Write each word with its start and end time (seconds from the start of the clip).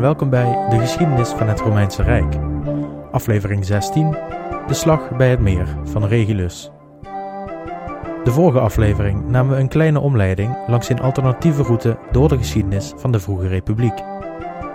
welkom 0.00 0.30
bij 0.30 0.66
de 0.70 0.78
geschiedenis 0.78 1.28
van 1.28 1.48
het 1.48 1.60
Romeinse 1.60 2.02
Rijk. 2.02 2.34
Aflevering 3.12 3.64
16: 3.64 4.16
De 4.66 4.74
slag 4.74 5.16
bij 5.16 5.30
het 5.30 5.40
meer 5.40 5.66
van 5.84 6.04
Regulus. 6.04 6.70
De 8.24 8.30
vorige 8.30 8.60
aflevering 8.60 9.28
namen 9.28 9.54
we 9.54 9.60
een 9.60 9.68
kleine 9.68 10.00
omleiding 10.00 10.56
langs 10.66 10.88
een 10.88 11.00
alternatieve 11.00 11.62
route 11.62 11.98
door 12.12 12.28
de 12.28 12.36
geschiedenis 12.36 12.92
van 12.96 13.12
de 13.12 13.20
vroege 13.20 13.48
republiek. 13.48 14.02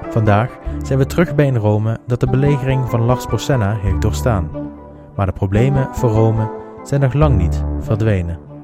Vandaag 0.10 0.58
zijn 0.84 1.00
we 1.00 1.06
terug 1.06 1.36
bij 1.36 1.48
een 1.48 1.60
Rome 1.60 1.98
dat 2.08 2.20
de 2.20 2.30
belegering 2.30 2.90
van 2.90 3.02
Lars 3.02 3.26
Porsenna 3.26 3.78
heeft 3.82 4.02
doorstaan. 4.02 4.50
Maar 5.16 5.26
de 5.26 5.32
problemen 5.32 5.88
voor 5.92 6.10
Rome 6.10 6.52
zijn 6.84 7.02
nog 7.02 7.14
lang 7.14 7.38
niet 7.38 7.64
verdwenen. 7.80 8.55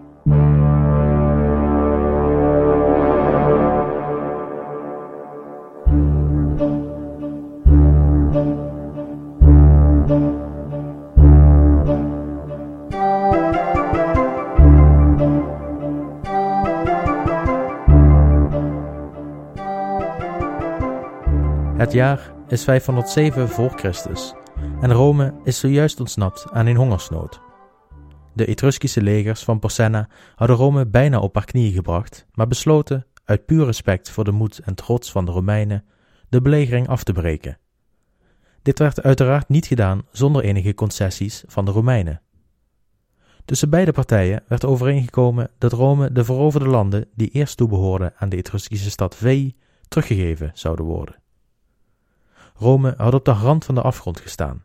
Het 21.91 21.99
jaar 21.99 22.33
is 22.47 22.63
507 22.63 23.49
voor 23.49 23.69
Christus 23.69 24.33
en 24.81 24.91
Rome 24.91 25.33
is 25.43 25.59
zojuist 25.59 25.99
ontsnapt 25.99 26.45
aan 26.51 26.65
een 26.65 26.75
hongersnood. 26.75 27.41
De 28.33 28.45
Etruskische 28.45 29.01
legers 29.01 29.43
van 29.43 29.59
Porsenna 29.59 30.09
hadden 30.35 30.55
Rome 30.55 30.85
bijna 30.85 31.19
op 31.19 31.35
haar 31.35 31.45
knieën 31.45 31.73
gebracht, 31.73 32.25
maar 32.33 32.47
besloten, 32.47 33.05
uit 33.25 33.45
puur 33.45 33.65
respect 33.65 34.09
voor 34.09 34.23
de 34.23 34.31
moed 34.31 34.59
en 34.59 34.75
trots 34.75 35.11
van 35.11 35.25
de 35.25 35.31
Romeinen, 35.31 35.85
de 36.29 36.41
belegering 36.41 36.87
af 36.87 37.03
te 37.03 37.13
breken. 37.13 37.57
Dit 38.61 38.79
werd 38.79 39.01
uiteraard 39.01 39.49
niet 39.49 39.65
gedaan 39.65 40.01
zonder 40.11 40.43
enige 40.43 40.73
concessies 40.73 41.43
van 41.47 41.65
de 41.65 41.71
Romeinen. 41.71 42.21
Tussen 43.45 43.69
beide 43.69 43.91
partijen 43.91 44.43
werd 44.47 44.65
overeengekomen 44.65 45.49
dat 45.57 45.73
Rome 45.73 46.11
de 46.11 46.23
veroverde 46.23 46.67
landen 46.67 47.07
die 47.15 47.29
eerst 47.29 47.57
toebehoorden 47.57 48.13
aan 48.17 48.29
de 48.29 48.37
Etruskische 48.37 48.89
stad 48.89 49.15
Veii 49.15 49.55
teruggegeven 49.87 50.51
zouden 50.53 50.85
worden. 50.85 51.20
Rome 52.61 52.93
had 52.97 53.13
op 53.13 53.25
de 53.25 53.31
rand 53.31 53.65
van 53.65 53.75
de 53.75 53.81
afgrond 53.81 54.19
gestaan. 54.19 54.61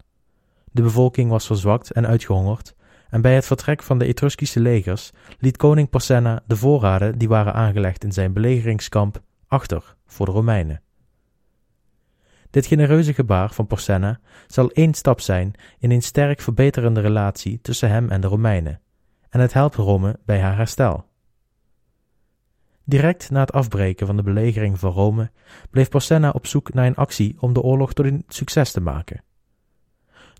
De 0.72 0.83
bevolking 0.83 1.30
was 1.30 1.47
verzwakt 1.47 1.91
en 1.91 2.06
uitgehongerd, 2.06 2.75
en 3.08 3.20
bij 3.20 3.34
het 3.34 3.47
vertrek 3.47 3.83
van 3.83 3.98
de 3.98 4.05
Etruskische 4.05 4.61
legers 4.61 5.11
liet 5.38 5.56
koning 5.56 5.91
Porsenna 5.91 6.42
de 6.47 6.56
voorraden 6.56 7.19
die 7.19 7.28
waren 7.28 7.55
aangelegd 7.55 8.05
in 8.05 8.12
zijn 8.12 8.33
belegeringskamp 8.33 9.22
achter 9.47 9.97
voor 10.06 10.27
de 10.27 10.33
Romeinen. 10.33 10.83
Dit 12.50 12.66
genereuze 12.66 13.14
gebaar 13.14 13.53
van 13.53 13.66
Porsenna 13.66 14.20
zal 14.47 14.70
één 14.70 14.94
stap 14.94 15.20
zijn 15.20 15.53
in 15.78 15.91
een 15.91 16.03
sterk 16.03 16.41
verbeterende 16.41 17.00
relatie 17.00 17.60
tussen 17.60 17.91
hem 17.91 18.08
en 18.08 18.20
de 18.20 18.27
Romeinen, 18.27 18.81
en 19.28 19.41
het 19.41 19.53
helpt 19.53 19.75
Rome 19.75 20.19
bij 20.25 20.41
haar 20.41 20.56
herstel. 20.56 21.06
Direct 22.88 23.30
na 23.30 23.40
het 23.40 23.52
afbreken 23.52 24.06
van 24.06 24.16
de 24.16 24.22
belegering 24.22 24.78
van 24.78 24.92
Rome 24.92 25.30
bleef 25.70 25.88
Porsenna 25.88 26.30
op 26.30 26.46
zoek 26.46 26.74
naar 26.74 26.86
een 26.86 26.94
actie 26.94 27.36
om 27.40 27.52
de 27.52 27.62
oorlog 27.62 27.92
tot 27.92 28.06
een 28.06 28.24
succes 28.28 28.72
te 28.72 28.80
maken. 28.80 29.22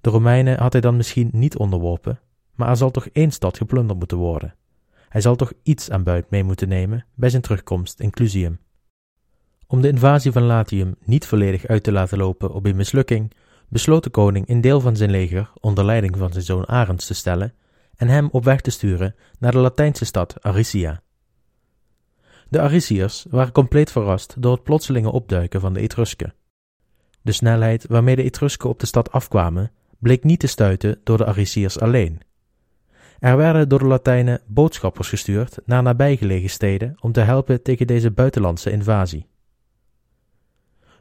De 0.01 0.11
Romeinen 0.11 0.59
had 0.59 0.73
hij 0.73 0.81
dan 0.81 0.97
misschien 0.97 1.29
niet 1.33 1.57
onderworpen, 1.57 2.21
maar 2.55 2.69
er 2.69 2.77
zal 2.77 2.91
toch 2.91 3.07
één 3.07 3.31
stad 3.31 3.57
geplunderd 3.57 3.99
moeten 3.99 4.17
worden. 4.17 4.55
Hij 5.09 5.21
zal 5.21 5.37
toch 5.37 5.53
iets 5.63 5.91
aan 5.91 6.03
buit 6.03 6.31
mee 6.31 6.45
moeten 6.45 6.69
nemen 6.69 7.07
bij 7.15 7.31
zijn 7.31 7.43
terugkomst 7.43 8.01
in 8.01 8.11
Clusium. 8.11 8.59
Om 9.67 9.81
de 9.81 9.89
invasie 9.89 10.33
van 10.33 10.43
Latium 10.43 10.95
niet 11.05 11.27
volledig 11.27 11.67
uit 11.67 11.83
te 11.83 11.93
laten 11.93 12.19
lopen 12.19 12.53
op 12.53 12.67
een 12.67 12.77
mislukking, 12.77 13.33
besloot 13.69 14.05
de 14.05 14.11
koning 14.11 14.49
een 14.49 14.61
deel 14.61 14.81
van 14.81 14.97
zijn 14.97 15.11
leger 15.11 15.53
onder 15.61 15.85
leiding 15.85 16.17
van 16.17 16.33
zijn 16.33 16.45
zoon 16.45 16.67
Arends 16.67 17.07
te 17.07 17.15
stellen 17.15 17.55
en 17.97 18.09
hem 18.09 18.29
op 18.33 18.45
weg 18.45 18.61
te 18.61 18.71
sturen 18.71 19.15
naar 19.39 19.53
de 19.53 19.59
Latijnse 19.59 20.05
stad 20.05 20.43
Aricia. 20.43 21.05
De 22.49 22.61
Ariciërs 22.61 23.27
waren 23.31 23.53
compleet 23.53 23.93
verrast 23.93 24.35
door 24.39 24.53
het 24.53 24.63
plotselinge 24.63 25.11
opduiken 25.11 25.61
van 25.61 25.73
de 25.73 25.81
Etrusken. 25.81 26.35
De 27.23 27.33
snelheid 27.33 27.87
waarmee 27.87 28.17
de 28.17 28.23
Etrusken 28.23 28.69
op 28.69 28.81
de 28.81 28.87
stad 28.87 29.13
afkwamen 29.13 29.73
bleek 29.99 30.25
niet 30.25 30.41
te 30.41 30.47
stuiten 30.47 31.01
door 31.05 31.17
de 31.17 31.27
Ariciërs 31.27 31.81
alleen. 31.81 32.21
Er 33.19 33.37
werden 33.37 33.69
door 33.69 33.79
de 33.79 33.85
Latijnen 33.85 34.41
boodschappers 34.47 35.09
gestuurd 35.09 35.59
naar 35.65 35.83
nabijgelegen 35.83 36.51
steden 36.51 36.97
om 37.01 37.13
te 37.13 37.21
helpen 37.21 37.63
tegen 37.63 37.87
deze 37.87 38.11
buitenlandse 38.11 38.71
invasie. 38.71 39.27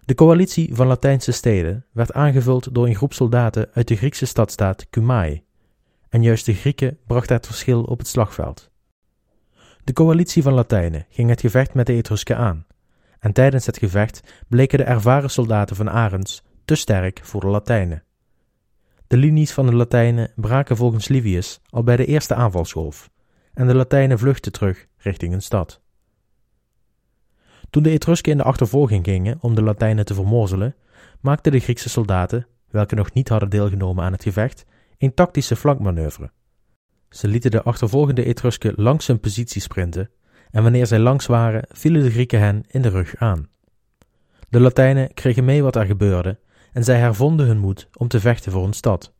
De 0.06 0.16
coalitie 0.16 0.76
van 0.76 0.88
Latijnse 0.88 1.32
steden 1.32 1.86
werd 1.92 2.14
aangevuld 2.14 2.74
door 2.76 2.88
een 2.88 2.96
groep 2.96 3.14
soldaten 3.14 3.70
uit 3.74 3.88
de 3.88 3.96
Griekse 3.96 4.26
stadstaat 4.26 4.90
Cumae, 4.90 5.44
en 6.10 6.24
juist 6.24 6.46
de 6.46 6.54
Grieken 6.54 6.98
brachten 7.08 7.36
het 7.36 7.46
verschil 7.46 7.84
op 7.84 7.98
het 7.98 8.08
slagveld. 8.08 8.70
De 9.86 9.94
coalitie 9.94 10.44
van 10.44 10.54
Latijnen 10.54 11.06
ging 11.10 11.30
het 11.30 11.42
gevecht 11.42 11.74
met 11.74 11.86
de 11.86 11.94
Etrusken 11.94 12.38
aan, 12.38 12.66
en 13.20 13.34
tijdens 13.34 13.66
het 13.66 13.78
gevecht 13.78 14.46
bleken 14.48 14.78
de 14.78 14.84
ervaren 14.84 15.30
soldaten 15.30 15.76
van 15.76 15.90
Arends 15.90 16.44
te 16.66 16.76
sterk 16.76 17.20
voor 17.24 17.42
de 17.42 17.48
Latijnen. 17.48 18.04
De 19.08 19.18
linies 19.18 19.52
van 19.52 19.66
de 19.66 19.76
Latijnen 19.76 20.32
braken 20.36 20.78
volgens 20.78 21.08
Livius 21.08 21.60
al 21.70 21.84
bij 21.84 21.96
de 21.96 22.06
eerste 22.06 22.36
aanvalsgolf, 22.36 23.10
en 23.54 23.68
de 23.68 23.76
Latijnen 23.76 24.20
vluchtten 24.20 24.52
terug 24.52 24.88
richting 24.98 25.34
een 25.34 25.42
stad. 25.42 25.82
Toen 27.70 27.84
de 27.84 27.90
Etrusken 27.90 28.32
in 28.32 28.38
de 28.38 28.44
achtervolging 28.44 29.06
gingen 29.06 29.38
om 29.42 29.56
de 29.56 29.64
Latijnen 29.64 30.06
te 30.06 30.14
vermorzelen, 30.14 30.76
maakten 31.22 31.52
de 31.52 31.60
Griekse 31.60 31.90
soldaten, 31.90 32.48
welke 32.70 32.96
nog 32.96 33.14
niet 33.14 33.30
hadden 33.30 33.50
deelgenomen 33.50 34.04
aan 34.04 34.12
het 34.12 34.24
gevecht, 34.24 34.66
een 34.98 35.14
tactische 35.14 35.56
flankmanoeuvre. 35.56 36.32
Ze 37.16 37.28
lieten 37.28 37.52
de 37.52 37.64
achtervolgende 37.64 38.24
Etrusken 38.24 38.74
langs 38.76 39.08
hun 39.08 39.20
positie 39.20 39.62
sprinten, 39.62 40.10
en 40.52 40.64
wanneer 40.64 40.86
zij 40.86 41.00
langs 41.00 41.26
waren, 41.26 41.68
vielen 41.72 42.04
de 42.04 42.12
Grieken 42.12 42.40
hen 42.40 42.64
in 42.68 42.82
de 42.82 42.90
rug 42.90 43.16
aan. 43.16 43.50
De 44.50 44.60
Latijnen 44.60 45.14
kregen 45.14 45.46
mee 45.46 45.64
wat 45.64 45.76
er 45.76 45.86
gebeurde, 45.86 46.40
en 46.74 46.84
zij 46.84 46.98
hervonden 46.98 47.46
hun 47.46 47.58
moed 47.58 47.90
om 47.98 48.08
te 48.08 48.20
vechten 48.20 48.52
voor 48.52 48.64
hun 48.64 48.74
stad. 48.74 49.14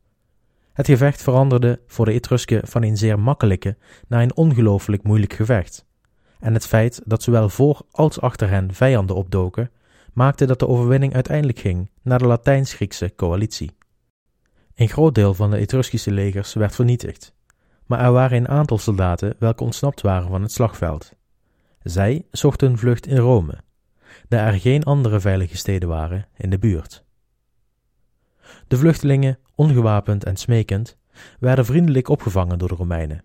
Het 0.72 0.86
gevecht 0.86 1.22
veranderde 1.22 1.80
voor 1.86 2.04
de 2.04 2.12
Etrusken 2.12 2.66
van 2.68 2.82
een 2.82 2.96
zeer 2.96 3.18
makkelijke 3.18 3.76
naar 4.08 4.22
een 4.22 4.36
ongelooflijk 4.36 5.02
moeilijk 5.02 5.32
gevecht. 5.32 5.86
En 6.40 6.54
het 6.54 6.66
feit 6.66 7.02
dat 7.04 7.22
zowel 7.22 7.48
voor 7.48 7.82
als 7.90 8.20
achter 8.20 8.48
hen 8.48 8.74
vijanden 8.74 9.16
opdoken, 9.16 9.70
maakte 10.12 10.46
dat 10.46 10.58
de 10.58 10.68
overwinning 10.68 11.14
uiteindelijk 11.14 11.58
ging 11.58 11.90
naar 12.02 12.18
de 12.18 12.26
Latijns-Griekse 12.26 13.12
coalitie. 13.14 13.76
Een 14.74 14.88
groot 14.88 15.14
deel 15.14 15.34
van 15.34 15.50
de 15.50 15.56
Etruskische 15.56 16.10
legers 16.10 16.54
werd 16.54 16.74
vernietigd, 16.74 17.34
maar 17.86 18.00
er 18.00 18.12
waren 18.12 18.38
een 18.38 18.48
aantal 18.48 18.78
soldaten 18.78 19.34
welke 19.38 19.64
ontsnapt 19.64 20.00
waren 20.00 20.28
van 20.28 20.42
het 20.42 20.52
slagveld. 20.52 21.12
Zij 21.82 22.26
zochten 22.30 22.68
hun 22.68 22.78
vlucht 22.78 23.06
in 23.06 23.16
Rome, 23.16 23.54
daar 24.28 24.46
er 24.46 24.60
geen 24.60 24.84
andere 24.84 25.20
veilige 25.20 25.56
steden 25.56 25.88
waren 25.88 26.26
in 26.36 26.50
de 26.50 26.58
buurt. 26.58 27.04
De 28.68 28.76
vluchtelingen, 28.76 29.38
ongewapend 29.54 30.24
en 30.24 30.36
smekend, 30.36 30.96
werden 31.38 31.64
vriendelijk 31.64 32.08
opgevangen 32.08 32.58
door 32.58 32.68
de 32.68 32.74
Romeinen. 32.74 33.24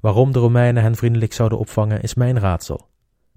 Waarom 0.00 0.32
de 0.32 0.38
Romeinen 0.38 0.82
hen 0.82 0.96
vriendelijk 0.96 1.32
zouden 1.32 1.58
opvangen 1.58 2.02
is 2.02 2.14
mijn 2.14 2.38
raadsel, 2.38 2.88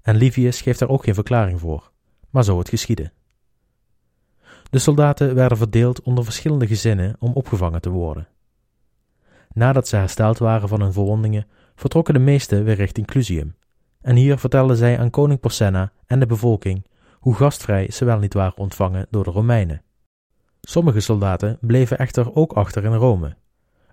en 0.02 0.16
Livius 0.16 0.60
geeft 0.60 0.78
daar 0.78 0.88
ook 0.88 1.04
geen 1.04 1.14
verklaring 1.14 1.60
voor, 1.60 1.92
maar 2.30 2.44
zo 2.44 2.58
het 2.58 2.68
geschiedde. 2.68 3.12
De 4.70 4.78
soldaten 4.78 5.34
werden 5.34 5.58
verdeeld 5.58 6.02
onder 6.02 6.24
verschillende 6.24 6.66
gezinnen 6.66 7.16
om 7.18 7.32
opgevangen 7.32 7.80
te 7.80 7.90
worden. 7.90 8.28
Nadat 9.54 9.88
ze 9.88 9.96
hersteld 9.96 10.38
waren 10.38 10.68
van 10.68 10.80
hun 10.80 10.92
verwondingen, 10.92 11.46
vertrokken 11.74 12.14
de 12.14 12.20
meesten 12.20 12.64
weer 12.64 12.74
richting 12.74 13.06
Clusium, 13.06 13.54
en 14.00 14.16
hier 14.16 14.38
vertelden 14.38 14.76
zij 14.76 14.98
aan 14.98 15.10
koning 15.10 15.40
Porsenna 15.40 15.92
en 16.06 16.20
de 16.20 16.26
bevolking 16.26 16.86
hoe 17.18 17.34
gastvrij 17.34 17.90
ze 17.90 18.04
wel 18.04 18.18
niet 18.18 18.34
waren 18.34 18.56
ontvangen 18.56 19.06
door 19.10 19.24
de 19.24 19.30
Romeinen. 19.30 19.82
Sommige 20.60 21.00
soldaten 21.00 21.58
bleven 21.60 21.98
echter 21.98 22.34
ook 22.34 22.52
achter 22.52 22.84
in 22.84 22.94
Rome, 22.94 23.36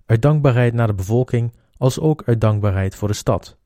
uit 0.06 0.22
dankbaarheid 0.22 0.74
naar 0.74 0.86
de 0.86 0.94
bevolking 0.94 1.52
als 1.76 2.00
ook 2.00 2.22
uit 2.26 2.40
dankbaarheid 2.40 2.94
voor 2.94 3.08
de 3.08 3.14
stad. 3.14 3.56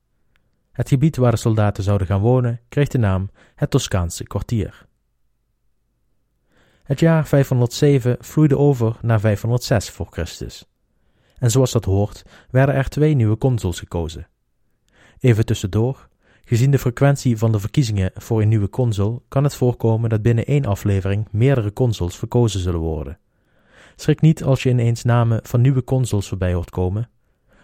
Het 0.71 0.89
gebied 0.89 1.17
waar 1.17 1.31
de 1.31 1.37
soldaten 1.37 1.83
zouden 1.83 2.07
gaan 2.07 2.21
wonen 2.21 2.59
kreeg 2.69 2.87
de 2.87 2.97
naam 2.97 3.29
het 3.55 3.69
Toscaanse 3.69 4.23
kwartier. 4.23 4.85
Het 6.83 6.99
jaar 6.99 7.27
507 7.27 8.17
vloeide 8.19 8.57
over 8.57 8.97
naar 9.01 9.19
506 9.19 9.89
voor 9.89 10.07
Christus. 10.09 10.65
En 11.37 11.51
zoals 11.51 11.71
dat 11.71 11.85
hoort, 11.85 12.23
werden 12.49 12.75
er 12.75 12.89
twee 12.89 13.13
nieuwe 13.13 13.37
consuls 13.37 13.79
gekozen. 13.79 14.27
Even 15.19 15.45
tussendoor, 15.45 16.07
gezien 16.45 16.71
de 16.71 16.79
frequentie 16.79 17.37
van 17.37 17.51
de 17.51 17.59
verkiezingen 17.59 18.11
voor 18.15 18.41
een 18.41 18.47
nieuwe 18.47 18.69
consul, 18.69 19.23
kan 19.27 19.43
het 19.43 19.55
voorkomen 19.55 20.09
dat 20.09 20.21
binnen 20.21 20.45
één 20.45 20.65
aflevering 20.65 21.27
meerdere 21.31 21.73
consuls 21.73 22.17
verkozen 22.17 22.59
zullen 22.59 22.79
worden. 22.79 23.19
Schrik 23.95 24.21
niet 24.21 24.43
als 24.43 24.63
je 24.63 24.69
ineens 24.69 25.03
namen 25.03 25.39
van 25.43 25.61
nieuwe 25.61 25.83
consuls 25.83 26.27
voorbij 26.27 26.53
hoort 26.53 26.69
komen. 26.69 27.09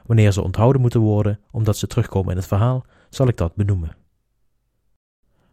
Wanneer 0.05 0.31
ze 0.31 0.41
onthouden 0.41 0.81
moeten 0.81 0.99
worden 0.99 1.39
omdat 1.51 1.77
ze 1.77 1.87
terugkomen 1.87 2.31
in 2.31 2.37
het 2.37 2.47
verhaal, 2.47 2.85
zal 3.09 3.27
ik 3.27 3.37
dat 3.37 3.55
benoemen. 3.55 3.95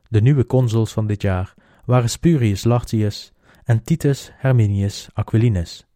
De 0.08 0.20
nieuwe 0.20 0.46
consuls 0.46 0.93
van 0.93 1.06
dit 1.06 1.23
jaar 1.23 1.55
waren 1.84 2.11
Spurius 2.11 2.64
Lartius 2.64 3.32
en 3.64 3.82
Titus 3.82 4.31
Herminius 4.34 5.08
Aquilinus. 5.12 5.89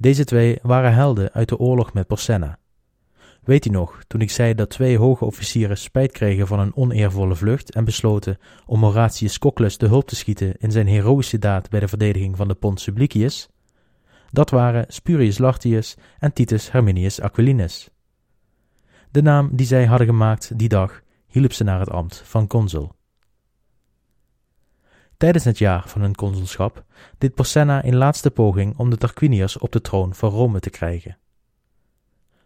Deze 0.00 0.24
twee 0.24 0.58
waren 0.62 0.94
helden 0.94 1.32
uit 1.32 1.48
de 1.48 1.58
oorlog 1.58 1.92
met 1.92 2.06
Porsenna. 2.06 2.58
Weet 3.42 3.66
u 3.66 3.70
nog, 3.70 4.02
toen 4.06 4.20
ik 4.20 4.30
zei 4.30 4.54
dat 4.54 4.70
twee 4.70 4.98
hoge 4.98 5.24
officieren 5.24 5.78
spijt 5.78 6.12
kregen 6.12 6.46
van 6.46 6.58
een 6.58 6.76
oneervolle 6.76 7.34
vlucht 7.34 7.74
en 7.74 7.84
besloten 7.84 8.38
om 8.66 8.82
Horatius 8.82 9.38
Coclus 9.38 9.78
de 9.78 9.86
hulp 9.86 10.08
te 10.08 10.16
schieten 10.16 10.56
in 10.58 10.70
zijn 10.70 10.86
heroïsche 10.86 11.38
daad 11.38 11.70
bij 11.70 11.80
de 11.80 11.88
verdediging 11.88 12.36
van 12.36 12.48
de 12.48 12.54
Pont 12.54 12.80
Sublicius? 12.80 13.48
Dat 14.30 14.50
waren 14.50 14.84
Spurius 14.88 15.38
Lartius 15.38 15.96
en 16.18 16.32
Titus 16.32 16.72
Herminius 16.72 17.20
Aquilinus. 17.20 17.90
De 19.10 19.22
naam 19.22 19.50
die 19.52 19.66
zij 19.66 19.86
hadden 19.86 20.06
gemaakt 20.06 20.58
die 20.58 20.68
dag 20.68 21.02
hielp 21.26 21.52
ze 21.52 21.64
naar 21.64 21.80
het 21.80 21.90
ambt 21.90 22.22
van 22.24 22.46
consul. 22.46 22.97
Tijdens 25.18 25.44
het 25.44 25.58
jaar 25.58 25.88
van 25.88 26.00
hun 26.00 26.14
consulschap 26.14 26.84
deed 27.18 27.34
Porsenna 27.34 27.84
een 27.84 27.96
laatste 27.96 28.30
poging 28.30 28.78
om 28.78 28.90
de 28.90 28.96
Tarquiniërs 28.96 29.58
op 29.58 29.72
de 29.72 29.80
troon 29.80 30.14
van 30.14 30.30
Rome 30.30 30.60
te 30.60 30.70
krijgen. 30.70 31.18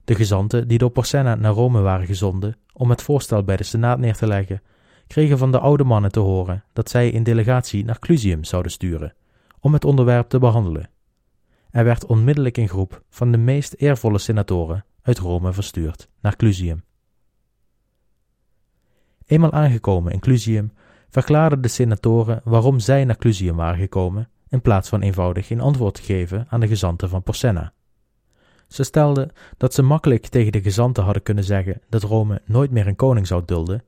De 0.05 0.15
gezanten 0.15 0.69
die 0.69 0.79
door 0.79 0.91
Porsenna 0.91 1.35
naar 1.35 1.53
Rome 1.53 1.81
waren 1.81 2.07
gezonden 2.07 2.57
om 2.73 2.91
het 2.91 3.03
voorstel 3.03 3.43
bij 3.43 3.57
de 3.57 3.63
Senaat 3.63 3.99
neer 3.99 4.17
te 4.17 4.27
leggen, 4.27 4.63
kregen 5.07 5.39
van 5.39 5.51
de 5.51 5.59
oude 5.59 5.85
mannen 5.85 6.13
te 6.13 6.21
horen 6.21 6.65
dat 6.73 6.91
zij 6.91 7.15
een 7.15 7.23
delegatie 7.23 7.85
naar 7.85 7.99
Clusium 7.99 8.45
zouden 8.45 8.73
sturen 8.73 9.15
om 9.61 9.73
het 9.73 9.85
onderwerp 9.85 10.29
te 10.29 10.39
behandelen. 10.39 10.91
Er 11.71 11.85
werd 11.85 12.07
onmiddellijk 12.07 12.57
een 12.57 12.69
groep 12.69 13.03
van 13.09 13.31
de 13.33 13.39
meest 13.39 13.75
eervolle 13.77 14.19
senatoren 14.19 14.85
uit 15.03 15.19
Rome 15.19 15.53
verstuurd 15.53 16.09
naar 16.21 16.37
Clusium. 16.37 16.85
Eenmaal 19.27 19.53
aangekomen 19.53 20.13
in 20.13 20.21
Clusium 20.21 20.73
verklaarden 21.13 21.61
de 21.61 21.69
senatoren 21.69 22.41
waarom 22.45 22.81
zij 22.81 23.05
naar 23.05 23.17
Clusium 23.17 23.57
waren 23.57 23.79
gekomen, 23.79 24.29
in 24.49 24.61
plaats 24.61 24.89
van 24.89 25.01
eenvoudig 25.01 25.51
een 25.51 25.61
antwoord 25.61 25.95
te 25.95 26.03
geven 26.03 26.47
aan 26.49 26.61
de 26.61 26.69
gezanten 26.69 27.09
van 27.09 27.23
Porsenna. 27.23 27.73
Ze 28.69 28.83
stelden 28.83 29.31
dat 29.57 29.75
ze 29.75 29.83
makkelijk 29.83 30.27
tegen 30.27 30.53
de 30.53 30.63
gezanten 30.63 31.05
hadden 31.05 31.23
kunnen 31.23 31.45
zeggen 31.45 31.81
dat 31.89 32.03
Rome 32.03 32.41
nooit 32.45 32.71
meer 32.71 32.87
een 32.87 32.97
koning 32.97 33.27
zou 33.27 33.43
dulden, 33.45 33.85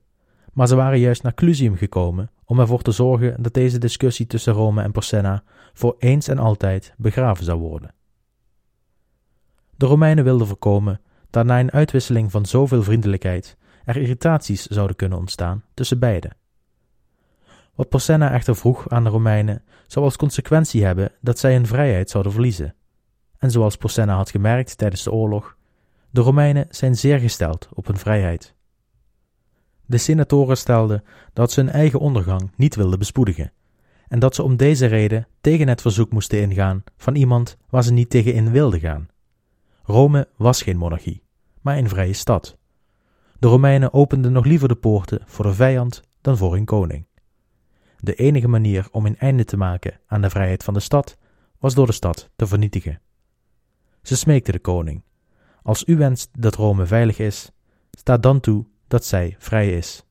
maar 0.52 0.68
ze 0.68 0.74
waren 0.74 0.98
juist 0.98 1.22
naar 1.22 1.34
Clusium 1.34 1.76
gekomen 1.76 2.30
om 2.44 2.60
ervoor 2.60 2.82
te 2.82 2.90
zorgen 2.90 3.42
dat 3.42 3.54
deze 3.54 3.78
discussie 3.78 4.26
tussen 4.26 4.52
Rome 4.52 4.82
en 4.82 4.92
Porsenna 4.92 5.42
voor 5.72 5.94
eens 5.98 6.28
en 6.28 6.38
altijd 6.38 6.94
begraven 6.96 7.44
zou 7.44 7.58
worden. 7.58 7.94
De 9.76 9.86
Romeinen 9.86 10.24
wilden 10.24 10.46
voorkomen 10.46 11.00
dat 11.30 11.46
na 11.46 11.60
een 11.60 11.72
uitwisseling 11.72 12.30
van 12.30 12.46
zoveel 12.46 12.82
vriendelijkheid 12.82 13.56
er 13.84 13.96
irritaties 13.96 14.66
zouden 14.66 14.96
kunnen 14.96 15.18
ontstaan 15.18 15.64
tussen 15.74 15.98
beiden. 15.98 16.36
Wat 17.74 17.88
Porsenna 17.88 18.30
echter 18.30 18.56
vroeg 18.56 18.88
aan 18.88 19.04
de 19.04 19.10
Romeinen 19.10 19.62
zou 19.86 20.04
als 20.04 20.16
consequentie 20.16 20.84
hebben 20.84 21.12
dat 21.20 21.38
zij 21.38 21.52
hun 21.52 21.66
vrijheid 21.66 22.10
zouden 22.10 22.32
verliezen. 22.32 22.74
En 23.38 23.50
zoals 23.50 23.76
Porsenna 23.76 24.16
had 24.16 24.30
gemerkt 24.30 24.78
tijdens 24.78 25.02
de 25.02 25.12
oorlog, 25.12 25.56
de 26.10 26.20
Romeinen 26.20 26.66
zijn 26.70 26.96
zeer 26.96 27.18
gesteld 27.18 27.68
op 27.72 27.86
hun 27.86 27.98
vrijheid. 27.98 28.54
De 29.86 29.98
senatoren 29.98 30.56
stelden 30.56 31.04
dat 31.32 31.52
ze 31.52 31.60
hun 31.60 31.70
eigen 31.70 31.98
ondergang 31.98 32.50
niet 32.56 32.74
wilden 32.74 32.98
bespoedigen 32.98 33.52
en 34.08 34.18
dat 34.18 34.34
ze 34.34 34.42
om 34.42 34.56
deze 34.56 34.86
reden 34.86 35.26
tegen 35.40 35.68
het 35.68 35.80
verzoek 35.80 36.12
moesten 36.12 36.40
ingaan 36.40 36.84
van 36.96 37.14
iemand 37.14 37.56
waar 37.70 37.82
ze 37.82 37.92
niet 37.92 38.10
tegen 38.10 38.34
in 38.34 38.50
wilden 38.50 38.80
gaan. 38.80 39.08
Rome 39.82 40.28
was 40.36 40.62
geen 40.62 40.76
monarchie, 40.76 41.22
maar 41.60 41.76
een 41.76 41.88
vrije 41.88 42.12
stad. 42.12 42.56
De 43.38 43.48
Romeinen 43.48 43.92
openden 43.92 44.32
nog 44.32 44.44
liever 44.44 44.68
de 44.68 44.74
poorten 44.74 45.22
voor 45.24 45.44
de 45.44 45.54
vijand 45.54 46.02
dan 46.20 46.36
voor 46.36 46.52
hun 46.52 46.64
koning. 46.64 47.06
De 48.04 48.14
enige 48.14 48.48
manier 48.48 48.88
om 48.90 49.06
een 49.06 49.18
einde 49.18 49.44
te 49.44 49.56
maken 49.56 50.00
aan 50.06 50.20
de 50.20 50.30
vrijheid 50.30 50.64
van 50.64 50.74
de 50.74 50.80
stad 50.80 51.18
was 51.58 51.74
door 51.74 51.86
de 51.86 51.92
stad 51.92 52.30
te 52.36 52.46
vernietigen. 52.46 53.00
Ze 54.02 54.16
smeekte 54.16 54.52
de 54.52 54.58
koning: 54.58 55.02
Als 55.62 55.86
u 55.86 55.96
wenst 55.96 56.30
dat 56.38 56.54
Rome 56.54 56.86
veilig 56.86 57.18
is, 57.18 57.50
sta 57.90 58.18
dan 58.18 58.40
toe 58.40 58.66
dat 58.88 59.04
zij 59.04 59.36
vrij 59.38 59.76
is. 59.76 60.06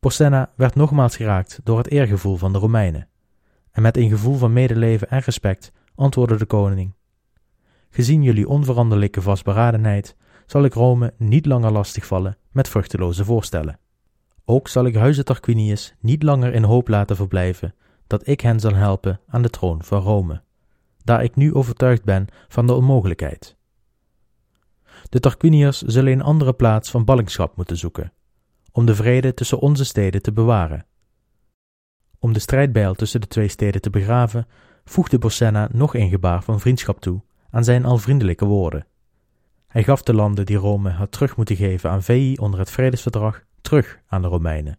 Porsenna 0.00 0.52
werd 0.56 0.74
nogmaals 0.74 1.16
geraakt 1.16 1.60
door 1.64 1.78
het 1.78 1.90
eergevoel 1.90 2.36
van 2.36 2.52
de 2.52 2.58
Romeinen, 2.58 3.08
en 3.70 3.82
met 3.82 3.96
een 3.96 4.08
gevoel 4.08 4.36
van 4.36 4.52
medeleven 4.52 5.10
en 5.10 5.20
respect 5.20 5.72
antwoordde 5.94 6.36
de 6.36 6.46
koning: 6.46 6.94
Gezien 7.90 8.22
jullie 8.22 8.48
onveranderlijke 8.48 9.22
vastberadenheid, 9.22 10.16
zal 10.46 10.64
ik 10.64 10.74
Rome 10.74 11.14
niet 11.16 11.46
langer 11.46 11.72
lastigvallen 11.72 12.38
met 12.50 12.68
vruchteloze 12.68 13.24
voorstellen. 13.24 13.78
Ook 14.44 14.68
zal 14.68 14.84
ik 14.84 14.94
huizen 14.94 15.24
Tarquinius 15.24 15.94
niet 16.00 16.22
langer 16.22 16.54
in 16.54 16.62
hoop 16.62 16.88
laten 16.88 17.16
verblijven 17.16 17.74
dat 18.06 18.26
ik 18.26 18.40
hen 18.40 18.60
zal 18.60 18.74
helpen 18.74 19.20
aan 19.26 19.42
de 19.42 19.50
troon 19.50 19.82
van 19.82 20.02
Rome, 20.02 20.42
daar 21.04 21.24
ik 21.24 21.36
nu 21.36 21.54
overtuigd 21.54 22.04
ben 22.04 22.26
van 22.48 22.66
de 22.66 22.72
onmogelijkheid. 22.72 23.56
De 25.08 25.20
Tarquiniërs 25.20 25.82
zullen 25.82 26.12
een 26.12 26.22
andere 26.22 26.52
plaats 26.52 26.90
van 26.90 27.04
ballingschap 27.04 27.56
moeten 27.56 27.76
zoeken, 27.76 28.12
om 28.72 28.86
de 28.86 28.94
vrede 28.94 29.34
tussen 29.34 29.58
onze 29.58 29.84
steden 29.84 30.22
te 30.22 30.32
bewaren. 30.32 30.86
Om 32.18 32.32
de 32.32 32.38
strijdbijl 32.38 32.94
tussen 32.94 33.20
de 33.20 33.26
twee 33.26 33.48
steden 33.48 33.80
te 33.80 33.90
begraven, 33.90 34.46
voegde 34.84 35.18
Borsenna 35.18 35.68
nog 35.72 35.94
een 35.94 36.08
gebaar 36.08 36.42
van 36.42 36.60
vriendschap 36.60 37.00
toe 37.00 37.22
aan 37.50 37.64
zijn 37.64 37.84
al 37.84 37.98
vriendelijke 37.98 38.44
woorden. 38.44 38.86
Hij 39.66 39.84
gaf 39.84 40.02
de 40.02 40.14
landen 40.14 40.46
die 40.46 40.56
Rome 40.56 40.90
had 40.90 41.12
terug 41.12 41.36
moeten 41.36 41.56
geven 41.56 41.90
aan 41.90 42.02
Veii 42.02 42.36
onder 42.36 42.58
het 42.58 42.70
vredesverdrag 42.70 43.44
terug 43.60 44.00
aan 44.06 44.22
de 44.22 44.28
Romeinen. 44.28 44.78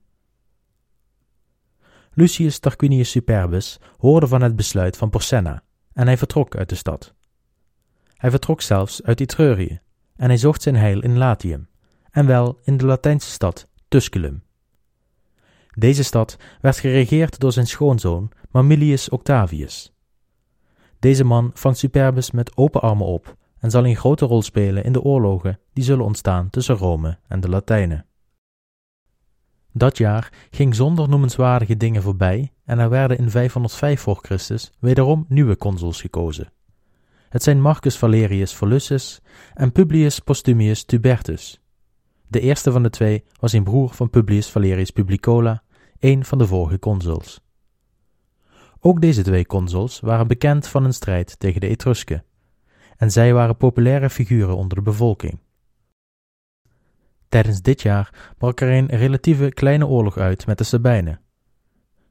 Lucius 2.13 2.59
Tarquinius 2.59 3.09
Superbus 3.09 3.79
hoorde 3.97 4.27
van 4.27 4.41
het 4.41 4.55
besluit 4.55 4.97
van 4.97 5.09
Porsenna 5.09 5.63
en 5.93 6.07
hij 6.07 6.17
vertrok 6.17 6.55
uit 6.55 6.69
de 6.69 6.75
stad. 6.75 7.13
Hij 8.15 8.29
vertrok 8.29 8.61
zelfs 8.61 9.03
uit 9.03 9.21
Etreurië 9.21 9.79
en 10.15 10.27
hij 10.27 10.37
zocht 10.37 10.61
zijn 10.61 10.75
heil 10.75 11.01
in 11.01 11.17
Latium, 11.17 11.69
en 12.11 12.25
wel 12.25 12.59
in 12.63 12.77
de 12.77 12.85
Latijnse 12.85 13.29
stad 13.29 13.67
Tusculum. 13.87 14.43
Deze 15.69 16.03
stad 16.03 16.37
werd 16.61 16.77
geregeerd 16.77 17.39
door 17.39 17.51
zijn 17.51 17.67
schoonzoon 17.67 18.31
Mamilius 18.51 19.09
Octavius. 19.09 19.93
Deze 20.99 21.23
man 21.23 21.51
vangt 21.53 21.77
Superbus 21.77 22.31
met 22.31 22.57
open 22.57 22.81
armen 22.81 23.05
op 23.05 23.35
en 23.59 23.71
zal 23.71 23.85
een 23.85 23.95
grote 23.95 24.25
rol 24.25 24.41
spelen 24.41 24.83
in 24.83 24.93
de 24.93 25.01
oorlogen 25.01 25.59
die 25.73 25.83
zullen 25.83 26.05
ontstaan 26.05 26.49
tussen 26.49 26.75
Rome 26.75 27.17
en 27.27 27.39
de 27.39 27.49
Latijnen. 27.49 28.05
Dat 29.73 29.97
jaar 29.97 30.33
ging 30.51 30.75
zonder 30.75 31.09
noemenswaardige 31.09 31.77
dingen 31.77 32.01
voorbij 32.01 32.51
en 32.65 32.79
er 32.79 32.89
werden 32.89 33.17
in 33.17 33.29
505 33.29 34.01
voor 34.01 34.19
Christus 34.21 34.71
wederom 34.79 35.25
nieuwe 35.27 35.57
consuls 35.57 36.01
gekozen. 36.01 36.51
Het 37.29 37.43
zijn 37.43 37.61
Marcus 37.61 37.97
Valerius 37.97 38.53
Volusus 38.53 39.21
en 39.53 39.71
Publius 39.71 40.19
Postumius 40.19 40.83
Tubertus. 40.83 41.61
De 42.27 42.39
eerste 42.39 42.71
van 42.71 42.83
de 42.83 42.89
twee 42.89 43.23
was 43.39 43.53
een 43.53 43.63
broer 43.63 43.89
van 43.89 44.09
Publius 44.09 44.49
Valerius 44.49 44.91
Publicola, 44.91 45.63
een 45.99 46.25
van 46.25 46.37
de 46.37 46.47
vorige 46.47 46.79
consuls. 46.79 47.41
Ook 48.79 49.01
deze 49.01 49.21
twee 49.21 49.45
consuls 49.45 49.99
waren 49.99 50.27
bekend 50.27 50.67
van 50.67 50.83
een 50.83 50.93
strijd 50.93 51.39
tegen 51.39 51.61
de 51.61 51.67
Etrusken, 51.67 52.23
en 52.97 53.11
zij 53.11 53.33
waren 53.33 53.57
populaire 53.57 54.09
figuren 54.09 54.55
onder 54.55 54.77
de 54.77 54.83
bevolking. 54.83 55.39
Tijdens 57.31 57.61
dit 57.61 57.81
jaar 57.81 58.33
brak 58.37 58.61
er 58.61 58.69
een 58.71 58.85
relatieve 58.85 59.49
kleine 59.49 59.87
oorlog 59.87 60.17
uit 60.17 60.45
met 60.45 60.57
de 60.57 60.63
Sabijnen. 60.63 61.19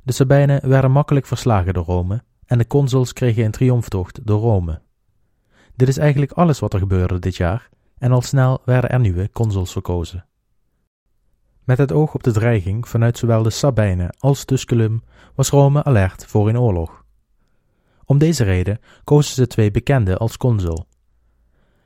De 0.04 0.12
Sabijnen 0.12 0.68
werden 0.68 0.90
makkelijk 0.90 1.26
verslagen 1.26 1.74
door 1.74 1.84
Rome 1.84 2.22
en 2.46 2.58
de 2.58 2.66
consuls 2.66 3.12
kregen 3.12 3.44
een 3.44 3.50
triomftocht 3.50 4.26
door 4.26 4.40
Rome. 4.40 4.80
Dit 5.76 5.88
is 5.88 5.98
eigenlijk 5.98 6.32
alles 6.32 6.58
wat 6.58 6.72
er 6.72 6.78
gebeurde 6.78 7.18
dit 7.18 7.36
jaar 7.36 7.68
en 7.98 8.12
al 8.12 8.22
snel 8.22 8.62
werden 8.64 8.90
er 8.90 9.00
nieuwe 9.00 9.30
consuls 9.32 9.72
verkozen. 9.72 10.26
Met 11.64 11.78
het 11.78 11.92
oog 11.92 12.14
op 12.14 12.22
de 12.22 12.32
dreiging 12.32 12.88
vanuit 12.88 13.18
zowel 13.18 13.42
de 13.42 13.50
Sabijnen 13.50 14.16
als 14.18 14.44
Tusculum 14.44 15.02
was 15.34 15.48
Rome 15.48 15.84
alert 15.84 16.26
voor 16.26 16.48
een 16.48 16.58
oorlog. 16.58 17.04
Om 18.04 18.18
deze 18.18 18.44
reden 18.44 18.78
kozen 19.04 19.34
ze 19.34 19.46
twee 19.46 19.70
bekenden 19.70 20.18
als 20.18 20.36
consul. 20.36 20.86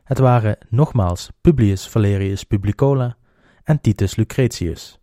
Het 0.05 0.19
waren 0.19 0.59
nogmaals 0.69 1.31
Publius 1.41 1.89
Valerius 1.89 2.45
Publicola 2.45 3.17
en 3.65 3.81
Titus 3.81 4.17
Lucretius. 4.17 4.99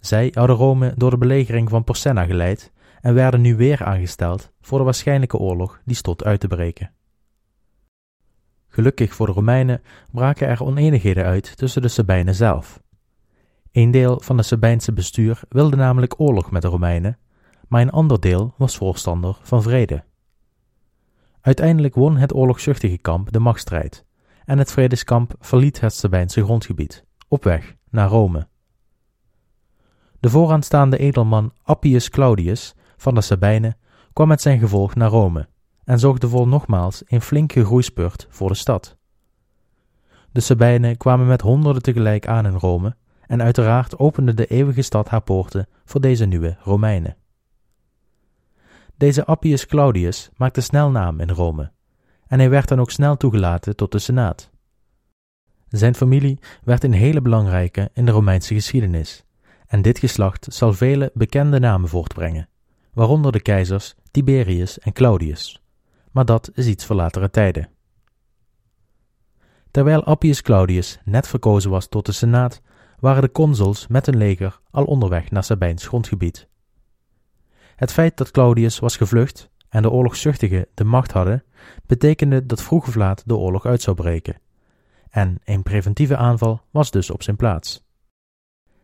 Zij 0.00 0.30
hadden 0.34 0.56
Rome 0.56 0.94
door 0.96 1.10
de 1.10 1.18
belegering 1.18 1.68
van 1.68 1.84
Porsenna 1.84 2.24
geleid 2.24 2.72
en 3.00 3.14
werden 3.14 3.40
nu 3.40 3.56
weer 3.56 3.84
aangesteld 3.84 4.52
voor 4.60 4.78
de 4.78 4.84
waarschijnlijke 4.84 5.38
oorlog 5.38 5.80
die 5.84 5.96
stond 5.96 6.24
uit 6.24 6.40
te 6.40 6.48
breken. 6.48 6.92
Gelukkig 8.68 9.14
voor 9.14 9.26
de 9.26 9.32
Romeinen 9.32 9.82
braken 10.10 10.48
er 10.48 10.64
oneenigheden 10.64 11.24
uit 11.24 11.56
tussen 11.56 11.82
de 11.82 11.88
Sabijnen 11.88 12.34
zelf. 12.34 12.82
Een 13.72 13.90
deel 13.90 14.20
van 14.20 14.36
het 14.36 14.46
Sabijnse 14.46 14.92
bestuur 14.92 15.40
wilde 15.48 15.76
namelijk 15.76 16.20
oorlog 16.20 16.50
met 16.50 16.62
de 16.62 16.68
Romeinen, 16.68 17.18
maar 17.68 17.80
een 17.80 17.90
ander 17.90 18.20
deel 18.20 18.54
was 18.56 18.76
voorstander 18.76 19.38
van 19.42 19.62
vrede. 19.62 20.04
Uiteindelijk 21.40 21.94
won 21.94 22.16
het 22.16 22.34
oorlogzuchtige 22.34 22.98
kamp 22.98 23.32
de 23.32 23.38
machtsstrijd 23.38 24.04
en 24.44 24.58
het 24.58 24.72
vredeskamp 24.72 25.34
verliet 25.40 25.80
het 25.80 25.94
Sabijnse 25.94 26.44
grondgebied, 26.44 27.04
op 27.32 27.44
weg 27.44 27.76
naar 27.90 28.08
Rome. 28.08 28.46
De 30.20 30.30
vooraanstaande 30.30 30.98
edelman 30.98 31.52
Appius 31.62 32.08
Claudius 32.08 32.74
van 32.96 33.14
de 33.14 33.20
Sabijnen 33.20 33.76
kwam 34.12 34.28
met 34.28 34.40
zijn 34.40 34.58
gevolg 34.58 34.94
naar 34.94 35.08
Rome 35.08 35.48
en 35.84 35.98
zorgde 35.98 36.28
voor 36.28 36.48
nogmaals 36.48 37.02
een 37.06 37.20
flinke 37.20 37.64
groeispurt 37.64 38.26
voor 38.30 38.48
de 38.48 38.54
stad. 38.54 38.96
De 40.32 40.40
Sabijnen 40.40 40.96
kwamen 40.96 41.26
met 41.26 41.40
honderden 41.40 41.82
tegelijk 41.82 42.26
aan 42.26 42.46
in 42.46 42.52
Rome 42.52 42.96
en 43.26 43.42
uiteraard 43.42 43.98
opende 43.98 44.34
de 44.34 44.46
eeuwige 44.46 44.82
stad 44.82 45.08
haar 45.08 45.22
poorten 45.22 45.68
voor 45.84 46.00
deze 46.00 46.24
nieuwe 46.24 46.56
Romeinen. 46.60 47.16
Deze 48.96 49.24
Appius 49.24 49.66
Claudius 49.66 50.30
maakte 50.36 50.60
snel 50.60 50.90
naam 50.90 51.20
in 51.20 51.30
Rome 51.30 51.72
en 52.26 52.38
hij 52.38 52.50
werd 52.50 52.68
dan 52.68 52.80
ook 52.80 52.90
snel 52.90 53.16
toegelaten 53.16 53.76
tot 53.76 53.92
de 53.92 53.98
Senaat. 53.98 54.51
Zijn 55.72 55.94
familie 55.94 56.38
werd 56.64 56.84
een 56.84 56.92
hele 56.92 57.20
belangrijke 57.20 57.90
in 57.92 58.04
de 58.04 58.12
Romeinse 58.12 58.54
geschiedenis 58.54 59.24
en 59.66 59.82
dit 59.82 59.98
geslacht 59.98 60.46
zal 60.50 60.72
vele 60.72 61.10
bekende 61.14 61.58
namen 61.58 61.88
voortbrengen, 61.88 62.48
waaronder 62.92 63.32
de 63.32 63.40
keizers 63.40 63.94
Tiberius 64.10 64.78
en 64.78 64.92
Claudius. 64.92 65.62
Maar 66.10 66.24
dat 66.24 66.50
is 66.54 66.66
iets 66.66 66.84
voor 66.84 66.96
latere 66.96 67.30
tijden. 67.30 67.68
Terwijl 69.70 70.04
Appius 70.04 70.42
Claudius 70.42 71.00
net 71.04 71.28
verkozen 71.28 71.70
was 71.70 71.88
tot 71.88 72.06
de 72.06 72.12
Senaat, 72.12 72.60
waren 72.98 73.22
de 73.22 73.32
consuls 73.32 73.86
met 73.86 74.06
een 74.06 74.16
leger 74.16 74.60
al 74.70 74.84
onderweg 74.84 75.30
naar 75.30 75.44
Sabijns 75.44 75.86
grondgebied. 75.86 76.48
Het 77.76 77.92
feit 77.92 78.16
dat 78.16 78.30
Claudius 78.30 78.78
was 78.78 78.96
gevlucht 78.96 79.50
en 79.68 79.82
de 79.82 79.90
oorlogszuchtigen 79.90 80.66
de 80.74 80.84
macht 80.84 81.12
hadden, 81.12 81.44
betekende 81.86 82.46
dat 82.46 82.62
vroeg 82.62 82.86
of 82.86 82.94
laat 82.94 83.22
de 83.26 83.36
oorlog 83.36 83.66
uit 83.66 83.82
zou 83.82 83.96
breken. 83.96 84.41
En 85.12 85.38
een 85.44 85.62
preventieve 85.62 86.16
aanval 86.16 86.60
was 86.70 86.90
dus 86.90 87.10
op 87.10 87.22
zijn 87.22 87.36
plaats. 87.36 87.84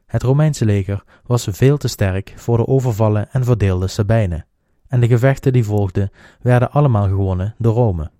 Het 0.06 0.23
Romeinse 0.23 0.64
leger 0.64 1.04
was 1.26 1.49
veel 1.50 1.76
te 1.76 1.88
sterk 1.88 2.32
voor 2.37 2.56
de 2.56 2.66
overvallen 2.66 3.30
en 3.32 3.44
verdeelde 3.44 3.87
Sabijnen, 3.87 4.47
en 4.87 5.00
de 5.00 5.06
gevechten 5.06 5.52
die 5.52 5.64
volgden 5.64 6.11
werden 6.40 6.70
allemaal 6.70 7.08
gewonnen 7.08 7.54
door 7.58 7.75
Rome. 7.75 8.11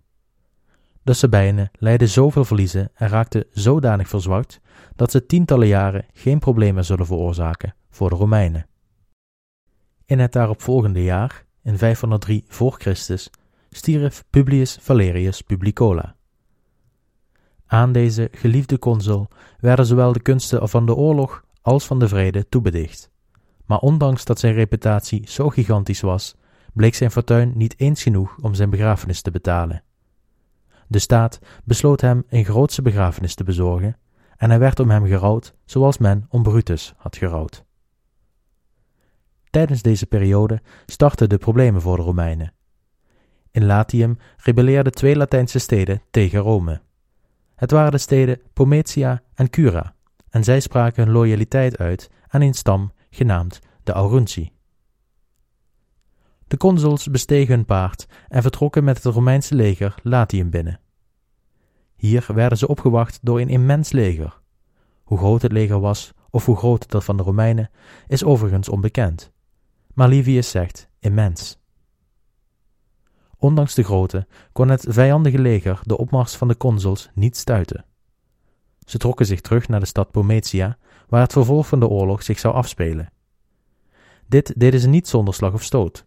De 1.03 1.13
Sabijnen 1.13 1.71
leidden 1.73 2.09
zoveel 2.09 2.45
verliezen 2.45 2.91
en 2.95 3.09
raakten 3.09 3.45
zodanig 3.51 4.09
verzwakt 4.09 4.61
dat 4.97 5.11
ze 5.11 5.27
tientallen 5.27 5.69
jaren 5.69 6.07
geen 6.13 6.39
problemen 6.39 6.85
zullen 6.85 7.07
veroorzaken 7.07 7.75
voor 7.91 8.11
de 8.11 8.17
Romeinen. 8.17 8.67
In 10.05 10.19
het 10.19 10.33
daaropvolgende 10.33 11.03
jaar, 11.03 11.45
in 11.63 11.79
503 11.79 12.45
voor 12.49 12.73
Christus, 12.79 13.31
stierf 13.71 14.25
Publius 14.31 14.79
Valerius 14.81 15.43
Publicola. 15.43 16.17
Aan 17.71 17.93
deze 17.93 18.29
geliefde 18.33 18.79
consul 18.79 19.29
werden 19.61 19.87
zowel 19.87 20.13
de 20.13 20.23
kunsten 20.23 20.69
van 20.69 20.87
de 20.87 20.95
oorlog 20.95 21.45
als 21.63 21.87
van 21.87 21.99
de 21.99 22.09
vrede 22.09 22.49
toebedicht. 22.49 23.11
Maar 23.65 23.79
ondanks 23.79 24.25
dat 24.25 24.39
zijn 24.39 24.55
reputatie 24.55 25.23
zo 25.31 25.49
gigantisch 25.49 26.01
was, 26.01 26.37
bleek 26.73 26.95
zijn 26.95 27.11
fortuin 27.11 27.53
niet 27.55 27.81
eens 27.81 28.03
genoeg 28.03 28.37
om 28.41 28.55
zijn 28.55 28.71
begrafenis 28.71 29.23
te 29.23 29.31
betalen. 29.31 29.83
De 30.87 30.99
staat 30.99 31.39
besloot 31.65 32.01
hem 32.01 32.25
een 32.29 32.45
grootse 32.45 32.83
begrafenis 32.83 33.35
te 33.35 33.45
bezorgen, 33.45 33.97
en 34.37 34.51
hij 34.51 34.59
werd 34.59 34.81
om 34.81 34.91
hem 34.91 35.07
gerouwd 35.07 35.55
zoals 35.65 35.99
men 35.99 36.27
om 36.29 36.43
Brutus 36.43 36.95
had 36.97 37.17
gerouwd. 37.17 37.65
Tijdens 39.51 39.83
deze 39.83 40.07
periode 40.07 40.63
startten 40.87 41.29
de 41.29 41.39
problemen 41.39 41.81
voor 41.81 41.97
de 41.97 42.03
Romeinen. 42.03 42.53
In 43.51 43.67
Latium 43.67 44.19
rebelleerden 44.37 44.93
twee 44.93 45.17
Latijnse 45.17 45.59
steden 45.59 46.03
tegen 46.11 46.41
Rome. 46.41 46.81
Het 47.59 47.71
waren 47.71 47.91
de 47.91 47.99
steden 47.99 48.41
Pometia 48.53 49.23
en 49.35 49.51
Cura, 49.51 49.95
en 50.31 50.45
zij 50.45 50.61
spraken 50.61 51.05
hun 51.05 51.13
loyaliteit 51.13 51.79
uit 51.79 52.11
aan 52.29 52.41
een 52.41 52.55
stam 52.55 52.93
genaamd 53.11 53.59
de 53.83 53.93
Aurunci. 53.93 54.53
De 56.47 56.57
consuls 56.57 57.07
bestegen 57.07 57.55
hun 57.55 57.65
paard 57.65 58.07
en 58.29 58.43
vertrokken 58.43 58.85
met 58.85 59.03
het 59.03 59.15
Romeinse 59.15 59.55
leger 59.55 59.95
Latium 60.03 60.51
binnen. 60.51 60.81
Hier 61.97 62.27
werden 62.35 62.59
ze 62.59 62.69
opgewacht 62.69 63.19
door 63.23 63.41
een 63.41 63.49
immens 63.49 63.93
leger. 63.93 64.41
Hoe 65.03 65.19
groot 65.19 65.43
het 65.43 65.53
leger 65.53 65.81
was, 65.81 66.13
of 66.31 66.47
hoe 66.47 66.57
groot 66.57 66.91
dat 66.91 67.05
van 67.05 67.17
de 67.17 67.23
Romeinen, 67.23 67.71
is 68.07 68.25
overigens 68.25 68.69
onbekend. 68.69 69.33
Maar 69.95 70.09
Livius 70.09 70.51
zegt 70.51 70.89
immens. 70.99 71.58
Ondanks 73.39 73.75
de 73.75 73.83
grootte 73.83 74.27
kon 74.53 74.69
het 74.69 74.87
vijandige 74.89 75.39
leger 75.39 75.81
de 75.83 75.99
opmars 75.99 76.37
van 76.37 76.49
de 76.49 76.57
consuls 76.57 77.11
niet 77.15 77.37
stuiten. 77.37 77.85
Ze 78.85 78.99
trokken 78.99 79.27
zich 79.27 79.41
terug 79.41 79.69
naar 79.69 79.81
de 79.81 79.87
stad 79.87 80.11
Pometia, 80.11 80.79
waar 81.09 81.21
het 81.21 81.33
vervolg 81.33 81.67
van 81.67 81.81
de 81.81 81.89
oorlog 81.89 82.23
zich 82.23 82.39
zou 82.39 82.55
afspelen. 82.55 83.13
Dit 84.27 84.53
deden 84.57 84.81
ze 84.81 84.89
niet 84.89 85.09
zonder 85.09 85.35
slag 85.35 85.53
of 85.53 85.63
stoot. 85.63 86.07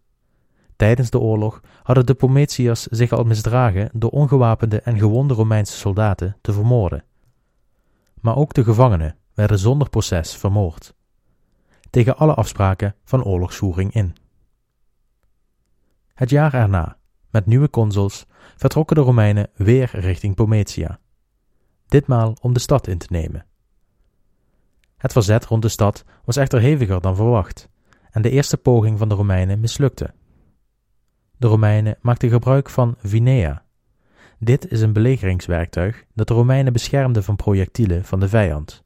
Tijdens 0.76 1.10
de 1.10 1.20
oorlog 1.20 1.62
hadden 1.84 2.06
de 2.06 2.14
Pometiërs 2.14 2.84
zich 2.84 3.12
al 3.12 3.24
misdragen 3.24 3.90
door 3.94 4.10
ongewapende 4.10 4.82
en 4.82 5.00
gewonde 5.00 5.34
Romeinse 5.34 5.78
soldaten 5.78 6.38
te 6.42 6.54
vermoorden. 6.54 7.04
Maar 8.22 8.36
ook 8.36 8.54
de 8.54 8.64
gevangenen 8.64 9.16
werden 9.34 9.60
zonder 9.60 9.90
proces 9.90 10.36
vermoord, 10.36 10.94
tegen 11.90 12.18
alle 12.18 12.34
afspraken 12.34 12.96
van 13.04 13.24
oorlogsvoering 13.24 13.94
in. 13.94 14.16
Het 16.14 16.30
jaar 16.30 16.54
erna, 16.54 16.98
met 17.32 17.46
nieuwe 17.46 17.70
consuls, 17.70 18.26
vertrokken 18.56 18.96
de 18.96 19.02
Romeinen 19.02 19.50
weer 19.56 19.90
richting 19.94 20.36
Pometia, 20.36 21.00
ditmaal 21.88 22.38
om 22.42 22.54
de 22.54 22.60
stad 22.60 22.88
in 22.88 22.98
te 22.98 23.08
nemen. 23.10 23.46
Het 24.98 25.12
verzet 25.12 25.46
rond 25.46 25.62
de 25.62 25.70
stad 25.70 26.06
was 26.26 26.36
echter 26.36 26.62
heviger 26.62 27.02
dan 27.02 27.16
verwacht, 27.16 27.70
en 28.12 28.22
de 28.22 28.30
eerste 28.30 28.58
poging 28.58 28.98
van 28.98 29.10
de 29.10 29.16
Romeinen 29.16 29.60
mislukte. 29.60 30.14
De 31.38 31.48
Romeinen 31.48 31.98
maakten 32.02 32.30
gebruik 32.30 32.70
van 32.70 32.96
vinea. 32.98 33.66
Dit 34.40 34.72
is 34.72 34.82
een 34.82 34.94
belegeringswerktuig 34.94 36.06
dat 36.14 36.28
de 36.28 36.34
Romeinen 36.34 36.74
beschermde 36.74 37.24
van 37.24 37.36
projectielen 37.36 38.06
van 38.06 38.20
de 38.20 38.30
vijand. 38.30 38.84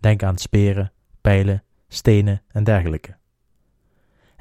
Denk 0.00 0.22
aan 0.22 0.38
speren, 0.38 0.92
pijlen, 1.20 1.64
stenen 1.88 2.42
en 2.48 2.64
dergelijke. 2.64 3.16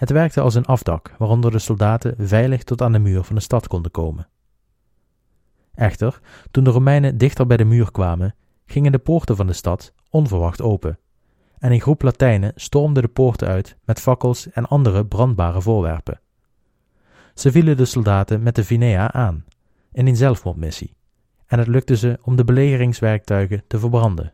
Het 0.01 0.09
werkte 0.09 0.41
als 0.41 0.55
een 0.55 0.65
afdak 0.65 1.15
waaronder 1.17 1.51
de 1.51 1.59
soldaten 1.59 2.15
veilig 2.17 2.63
tot 2.63 2.81
aan 2.81 2.91
de 2.91 2.99
muur 2.99 3.23
van 3.23 3.35
de 3.35 3.41
stad 3.41 3.67
konden 3.67 3.91
komen. 3.91 4.27
Echter, 5.73 6.19
toen 6.51 6.63
de 6.63 6.69
Romeinen 6.69 7.17
dichter 7.17 7.47
bij 7.47 7.57
de 7.57 7.65
muur 7.65 7.91
kwamen, 7.91 8.35
gingen 8.65 8.91
de 8.91 8.99
poorten 8.99 9.35
van 9.35 9.47
de 9.47 9.53
stad 9.53 9.93
onverwacht 10.09 10.61
open, 10.61 10.99
en 11.57 11.71
een 11.71 11.81
groep 11.81 12.01
Latijnen 12.01 12.51
stormde 12.55 13.01
de 13.01 13.07
poorten 13.07 13.47
uit 13.47 13.77
met 13.85 13.99
fakkels 13.99 14.51
en 14.51 14.67
andere 14.67 15.05
brandbare 15.05 15.61
voorwerpen. 15.61 16.19
Ze 17.33 17.51
vielen 17.51 17.77
de 17.77 17.85
soldaten 17.85 18.43
met 18.43 18.55
de 18.55 18.63
Vinea 18.63 19.11
aan, 19.11 19.45
in 19.91 20.07
een 20.07 20.15
zelfmoordmissie, 20.15 20.95
en 21.45 21.59
het 21.59 21.67
lukte 21.67 21.97
ze 21.97 22.19
om 22.21 22.35
de 22.35 22.43
belegeringswerktuigen 22.43 23.63
te 23.67 23.79
verbranden. 23.79 24.33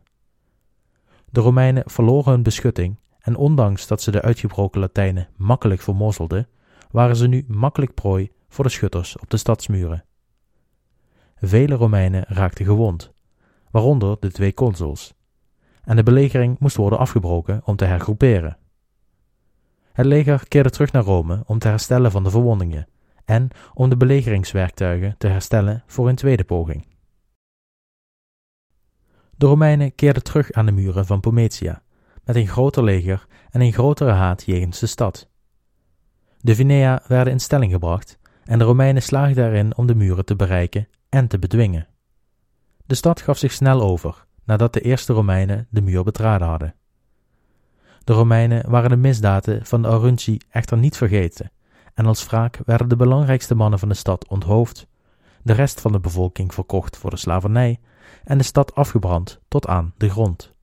De 1.29 1.41
Romeinen 1.41 1.83
verloren 1.85 2.31
hun 2.31 2.43
beschutting 2.43 2.97
en 3.27 3.35
ondanks 3.35 3.87
dat 3.87 4.01
ze 4.01 4.11
de 4.11 4.21
uitgebroken 4.21 4.79
Latijnen 4.79 5.27
makkelijk 5.35 5.81
vermozzelden, 5.81 6.47
waren 6.91 7.15
ze 7.15 7.27
nu 7.27 7.45
makkelijk 7.47 7.93
prooi 7.93 8.31
voor 8.47 8.63
de 8.63 8.69
schutters 8.69 9.17
op 9.17 9.29
de 9.29 9.37
stadsmuren. 9.37 10.05
Vele 11.35 11.75
Romeinen 11.75 12.23
raakten 12.27 12.65
gewond, 12.65 13.13
waaronder 13.71 14.17
de 14.19 14.31
twee 14.31 14.53
consuls, 14.53 15.13
en 15.83 15.95
de 15.95 16.03
belegering 16.03 16.59
moest 16.59 16.75
worden 16.75 16.99
afgebroken 16.99 17.61
om 17.65 17.75
te 17.75 17.85
hergroeperen. 17.85 18.57
Het 19.93 20.05
leger 20.05 20.47
keerde 20.47 20.69
terug 20.69 20.91
naar 20.91 21.03
Rome 21.03 21.43
om 21.45 21.59
te 21.59 21.67
herstellen 21.67 22.11
van 22.11 22.23
de 22.23 22.29
verwondingen 22.29 22.87
en 23.25 23.49
om 23.73 23.89
de 23.89 23.97
belegeringswerktuigen 23.97 25.15
te 25.17 25.27
herstellen 25.27 25.83
voor 25.87 26.09
een 26.09 26.15
tweede 26.15 26.43
poging. 26.43 26.87
De 29.35 29.45
Romeinen 29.45 29.95
keerden 29.95 30.23
terug 30.23 30.51
aan 30.51 30.65
de 30.65 30.71
muren 30.71 31.05
van 31.05 31.19
Pometia 31.19 31.81
met 32.27 32.35
een 32.35 32.47
groter 32.47 32.83
leger 32.83 33.27
en 33.49 33.61
een 33.61 33.73
grotere 33.73 34.11
haat 34.11 34.43
jegens 34.43 34.79
de 34.79 34.85
stad. 34.85 35.29
De 36.37 36.55
Vinea 36.55 37.01
werden 37.07 37.33
in 37.33 37.39
stelling 37.39 37.71
gebracht 37.71 38.19
en 38.43 38.57
de 38.59 38.63
Romeinen 38.63 39.01
slaagden 39.01 39.45
erin 39.45 39.77
om 39.77 39.87
de 39.87 39.95
muren 39.95 40.25
te 40.25 40.35
bereiken 40.35 40.87
en 41.09 41.27
te 41.27 41.39
bedwingen. 41.39 41.87
De 42.85 42.95
stad 42.95 43.21
gaf 43.21 43.37
zich 43.37 43.51
snel 43.51 43.81
over 43.81 44.25
nadat 44.43 44.73
de 44.73 44.81
eerste 44.81 45.13
Romeinen 45.13 45.67
de 45.69 45.81
muur 45.81 46.03
betraden 46.03 46.47
hadden. 46.47 46.75
De 48.03 48.13
Romeinen 48.13 48.69
waren 48.69 48.89
de 48.89 48.95
misdaden 48.95 49.65
van 49.65 49.81
de 49.81 49.87
Aurunci 49.87 50.37
echter 50.49 50.77
niet 50.77 50.97
vergeten, 50.97 51.51
en 51.93 52.05
als 52.05 52.25
wraak 52.25 52.59
werden 52.65 52.89
de 52.89 52.95
belangrijkste 52.95 53.55
mannen 53.55 53.79
van 53.79 53.89
de 53.89 53.95
stad 53.95 54.27
onthoofd, 54.27 54.87
de 55.43 55.53
rest 55.53 55.81
van 55.81 55.91
de 55.91 55.99
bevolking 55.99 56.53
verkocht 56.53 56.97
voor 56.97 57.09
de 57.09 57.17
slavernij 57.17 57.79
en 58.23 58.37
de 58.37 58.43
stad 58.43 58.75
afgebrand 58.75 59.39
tot 59.47 59.67
aan 59.67 59.93
de 59.97 60.09
grond. 60.09 60.55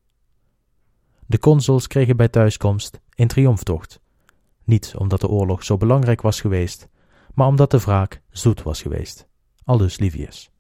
De 1.35 1.41
consuls 1.41 1.87
kregen 1.87 2.17
bij 2.17 2.29
thuiskomst 2.29 3.01
een 3.15 3.29
triomftocht, 3.29 4.01
niet 4.65 4.95
omdat 4.99 5.21
de 5.21 5.29
oorlog 5.29 5.65
zo 5.65 5.77
belangrijk 5.77 6.21
was 6.23 6.41
geweest, 6.41 6.89
maar 7.33 7.47
omdat 7.47 7.71
de 7.71 7.79
wraak 7.79 8.23
zoet 8.31 8.63
was 8.63 8.83
geweest, 8.83 9.29
aldus 9.65 9.99
Livius. 9.99 10.51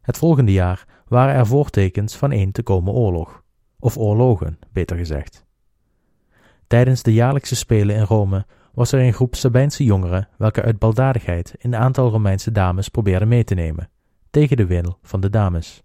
Het 0.00 0.18
volgende 0.18 0.52
jaar 0.52 1.02
waren 1.08 1.34
er 1.34 1.46
voortekens 1.46 2.16
van 2.16 2.32
een 2.32 2.52
te 2.52 2.62
komen 2.62 2.92
oorlog 2.92 3.42
of 3.78 3.96
oorlogen, 3.96 4.58
beter 4.72 4.96
gezegd. 4.96 5.44
Tijdens 6.66 7.02
de 7.02 7.12
jaarlijkse 7.12 7.56
spelen 7.56 7.96
in 7.96 8.02
Rome 8.02 8.46
was 8.72 8.92
er 8.92 9.00
een 9.00 9.12
groep 9.12 9.34
Sabijnse 9.34 9.84
jongeren 9.84 10.28
welke 10.38 10.62
uit 10.62 10.78
baldadigheid 10.78 11.54
een 11.58 11.76
aantal 11.76 12.10
Romeinse 12.10 12.52
dames 12.52 12.88
probeerden 12.88 13.28
mee 13.28 13.44
te 13.44 13.54
nemen, 13.54 13.90
tegen 14.30 14.56
de 14.56 14.66
wil 14.66 14.98
van 15.02 15.20
de 15.20 15.30
dames. 15.30 15.83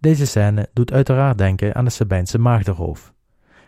Deze 0.00 0.26
scène 0.26 0.68
doet 0.72 0.92
uiteraard 0.92 1.38
denken 1.38 1.74
aan 1.74 1.84
de 1.84 1.90
Sabijnse 1.90 2.38
maagdenroof, 2.38 3.14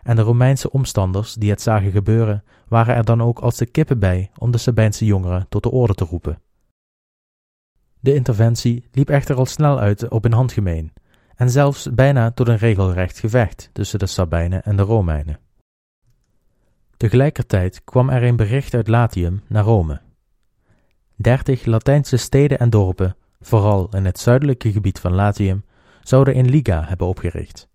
en 0.03 0.17
de 0.17 0.23
Romeinse 0.23 0.71
omstanders 0.71 1.35
die 1.35 1.51
het 1.51 1.63
zagen 1.63 1.91
gebeuren 1.91 2.45
waren 2.69 2.95
er 2.95 3.05
dan 3.05 3.23
ook 3.23 3.39
als 3.39 3.57
de 3.57 3.67
kippen 3.67 3.99
bij 3.99 4.31
om 4.39 4.51
de 4.51 4.59
Sabijnse 4.59 5.05
jongeren 5.05 5.47
tot 5.49 5.63
de 5.63 5.71
orde 5.71 5.95
te 5.95 6.05
roepen. 6.05 6.41
De 8.01 8.15
interventie 8.15 8.89
liep 8.93 9.11
echter 9.11 9.37
al 9.37 9.47
snel 9.47 9.79
uit 9.79 10.09
op 10.09 10.25
een 10.25 10.33
handgemeen, 10.33 10.93
en 11.35 11.51
zelfs 11.51 11.95
bijna 11.95 12.31
tot 12.31 12.49
een 12.49 12.57
regelrecht 12.57 13.19
gevecht 13.19 13.71
tussen 13.73 13.99
de 13.99 14.07
Sabijnen 14.07 14.63
en 14.65 14.77
de 14.77 14.83
Romeinen. 14.83 15.39
Tegelijkertijd 16.97 17.85
kwam 17.85 18.09
er 18.09 18.23
een 18.23 18.37
bericht 18.37 18.75
uit 18.75 18.89
Latium 18.89 19.43
naar 19.49 19.65
Rome. 19.65 20.01
Dertig 21.17 21.65
Latijnse 21.65 22.17
steden 22.17 22.59
en 22.59 22.71
dorpen, 22.71 23.17
vooral 23.41 23.89
in 23.97 24.05
het 24.05 24.19
zuidelijke 24.19 24.73
gebied 24.73 25.01
van 25.01 25.15
Latium, 25.15 25.65
zouden 26.09 26.39
een 26.39 26.49
liga 26.49 26.85
hebben 26.85 27.07
opgericht. 27.07 27.69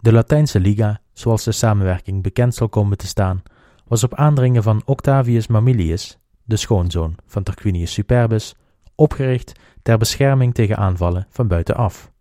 De 0.00 0.12
Latijnse 0.12 0.60
Liga, 0.60 1.00
zoals 1.12 1.44
de 1.44 1.52
samenwerking 1.52 2.22
bekend 2.22 2.54
zal 2.54 2.68
komen 2.68 2.98
te 2.98 3.06
staan, 3.06 3.42
was 3.86 4.04
op 4.04 4.14
aandringen 4.14 4.62
van 4.62 4.82
Octavius 4.84 5.46
Mamilius, 5.46 6.18
de 6.44 6.56
schoonzoon 6.56 7.16
van 7.26 7.42
Tarquinius 7.42 7.92
Superbus, 7.92 8.54
opgericht 8.94 9.52
ter 9.82 9.98
bescherming 9.98 10.54
tegen 10.54 10.76
aanvallen 10.76 11.26
van 11.30 11.48
buitenaf. 11.48 12.12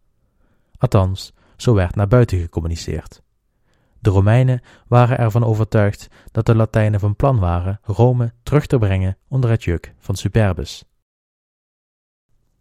Althans, 0.77 1.33
zo 1.55 1.73
werd 1.73 1.95
naar 1.95 2.07
buiten 2.07 2.39
gecommuniceerd. 2.39 3.21
De 3.99 4.09
Romeinen 4.09 4.61
waren 4.87 5.17
ervan 5.17 5.43
overtuigd 5.43 6.07
dat 6.31 6.45
de 6.45 6.55
Latijnen 6.55 6.99
van 6.99 7.15
plan 7.15 7.39
waren 7.39 7.79
Rome 7.83 8.33
terug 8.43 8.65
te 8.65 8.77
brengen 8.77 9.17
onder 9.27 9.49
het 9.49 9.63
juk 9.63 9.93
van 9.99 10.15
Superbus. 10.15 10.83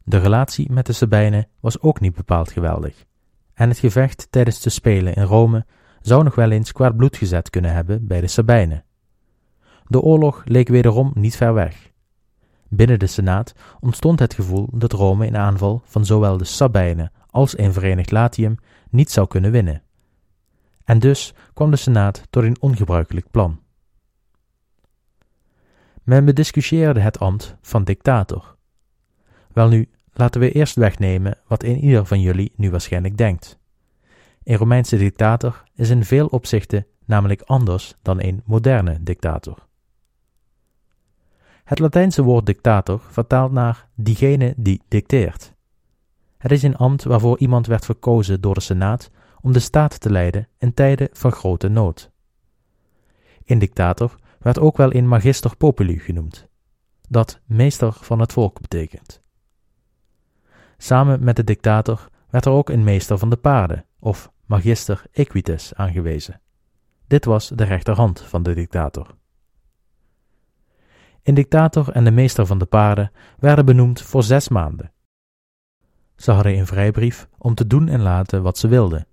De 0.09 0.19
relatie 0.19 0.73
met 0.73 0.87
de 0.87 0.93
Sabijnen 0.93 1.49
was 1.61 1.81
ook 1.81 2.01
niet 2.01 2.15
bepaald 2.15 2.51
geweldig, 2.51 3.05
en 3.55 3.69
het 3.69 3.79
gevecht 3.79 4.27
tijdens 4.31 4.61
de 4.61 4.71
Spelen 4.71 5.15
in 5.15 5.23
Rome 5.23 5.67
zou 6.01 6.25
nog 6.25 6.35
wel 6.35 6.51
eens 6.51 6.73
kwaad 6.73 6.97
bloed 6.97 7.17
gezet 7.17 7.51
kunnen 7.51 7.73
hebben 7.73 8.07
bij 8.07 8.21
de 8.21 8.27
Sabijnen. 8.27 8.85
De 9.87 10.01
oorlog 10.01 10.43
leek 10.45 10.69
wederom 10.69 11.11
niet 11.15 11.37
ver 11.37 11.55
weg. 11.55 11.93
Binnen 12.69 12.99
de 12.99 13.07
Senaat 13.07 13.53
ontstond 13.81 14.19
het 14.19 14.35
gevoel 14.35 14.69
dat 14.73 14.93
Rome 14.93 15.27
in 15.27 15.37
aanval 15.37 15.83
van 15.85 16.05
zowel 16.05 16.37
de 16.37 16.45
Sabijnen 16.45 17.13
als 17.31 17.59
een 17.59 17.73
verenigd 17.73 18.11
Latium 18.11 18.57
niet 18.91 19.11
zou 19.11 19.27
kunnen 19.27 19.51
winnen. 19.51 19.83
En 20.85 20.99
dus 20.99 21.35
kwam 21.55 21.71
de 21.71 21.77
Senaat 21.77 22.23
tot 22.31 22.43
een 22.43 22.61
ongebruikelijk 22.61 23.31
plan. 23.31 23.61
Men 26.03 26.25
bediscussieerde 26.25 27.01
het 27.01 27.19
ambt 27.19 27.57
van 27.61 27.85
dictator. 27.85 28.57
Welnu, 29.53 29.89
laten 30.17 30.41
we 30.41 30.53
eerst 30.53 30.75
wegnemen 30.75 31.39
wat 31.47 31.63
een 31.63 31.79
ieder 31.79 32.07
van 32.07 32.21
jullie 32.21 32.53
nu 32.57 32.71
waarschijnlijk 32.71 33.17
denkt. 33.17 33.59
Een 34.45 34.57
Romeinse 34.57 34.97
dictator 34.97 35.65
is 35.75 35.91
in 35.91 36.05
veel 36.05 36.27
opzichten 36.27 36.87
namelijk 37.05 37.43
anders 37.43 37.95
dan 38.03 38.23
een 38.23 38.43
moderne 38.45 39.03
dictator. 39.03 39.67
Het 41.65 41.79
Latijnse 41.79 42.23
woord 42.23 42.47
dictator 42.47 43.01
vertaalt 43.11 43.53
naar 43.53 43.89
diegene 43.95 44.55
die 44.57 44.83
dicteert. 44.89 45.55
Het 46.39 46.53
is 46.53 46.63
een 46.63 46.77
ambt 46.77 47.05
waarvoor 47.05 47.39
iemand 47.39 47.67
werd 47.67 47.85
verkozen 47.85 48.41
door 48.41 48.55
de 48.55 48.61
Senaat 48.61 49.11
om 49.41 49.53
de 49.53 49.59
staat 49.59 50.01
te 50.01 50.11
leiden 50.11 50.49
in 50.59 50.75
tijden 50.75 51.09
van 51.13 51.33
grote 51.33 51.69
nood. 51.69 52.11
Een 53.45 53.59
dictator 53.59 54.17
werd 54.39 54.59
ook 54.59 54.77
wel 54.77 54.95
een 54.95 55.09
magister 55.09 55.57
populi 55.57 55.99
genoemd, 55.99 56.49
dat 57.09 57.41
meester 57.45 57.93
van 57.93 58.21
het 58.21 58.33
volk 58.33 58.61
betekent. 58.61 59.25
Samen 60.77 61.25
met 61.25 61.37
de 61.37 61.45
dictator 61.45 62.09
werd 62.31 62.45
er 62.45 62.53
ook 62.53 62.69
een 62.69 62.85
meester 62.85 63.19
van 63.19 63.31
de 63.31 63.37
paarden, 63.37 63.85
of 63.99 64.31
magister 64.45 65.03
equites, 65.13 65.75
aangewezen. 65.75 66.41
Dit 67.07 67.25
was 67.25 67.49
de 67.49 67.65
rechterhand 67.65 68.21
van 68.21 68.43
de 68.43 68.55
dictator. 68.55 69.17
Een 71.23 71.35
dictator 71.35 71.91
en 71.91 72.05
de 72.05 72.11
meester 72.11 72.47
van 72.47 72.59
de 72.59 72.67
paarden 72.67 73.11
werden 73.39 73.65
benoemd 73.65 74.03
voor 74.03 74.23
zes 74.23 74.49
maanden. 74.49 74.93
Ze 76.17 76.31
hadden 76.31 76.59
een 76.59 76.67
vrijbrief 76.67 77.29
om 77.39 77.55
te 77.55 77.67
doen 77.67 77.89
en 77.89 78.03
laten 78.03 78.43
wat 78.43 78.59
ze 78.59 78.69
wilden, 78.69 79.07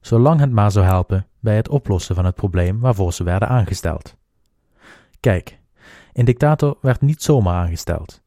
zolang 0.00 0.40
het 0.40 0.50
maar 0.50 0.70
zou 0.70 0.86
helpen 0.86 1.26
bij 1.40 1.56
het 1.56 1.68
oplossen 1.68 2.14
van 2.14 2.24
het 2.24 2.34
probleem 2.34 2.80
waarvoor 2.80 3.12
ze 3.12 3.24
werden 3.24 3.48
aangesteld. 3.48 4.16
Kijk, 5.20 5.60
een 6.12 6.24
dictator 6.24 6.78
werd 6.80 7.00
niet 7.00 7.22
zomaar 7.22 7.54
aangesteld. 7.54 8.23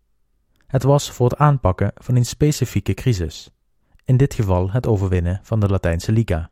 Het 0.67 0.83
was 0.83 1.11
voor 1.11 1.29
het 1.29 1.39
aanpakken 1.39 1.91
van 1.95 2.15
een 2.15 2.25
specifieke 2.25 2.93
crisis, 2.93 3.51
in 4.05 4.17
dit 4.17 4.33
geval 4.33 4.71
het 4.71 4.87
overwinnen 4.87 5.39
van 5.43 5.59
de 5.59 5.69
Latijnse 5.69 6.11
Liga. 6.11 6.49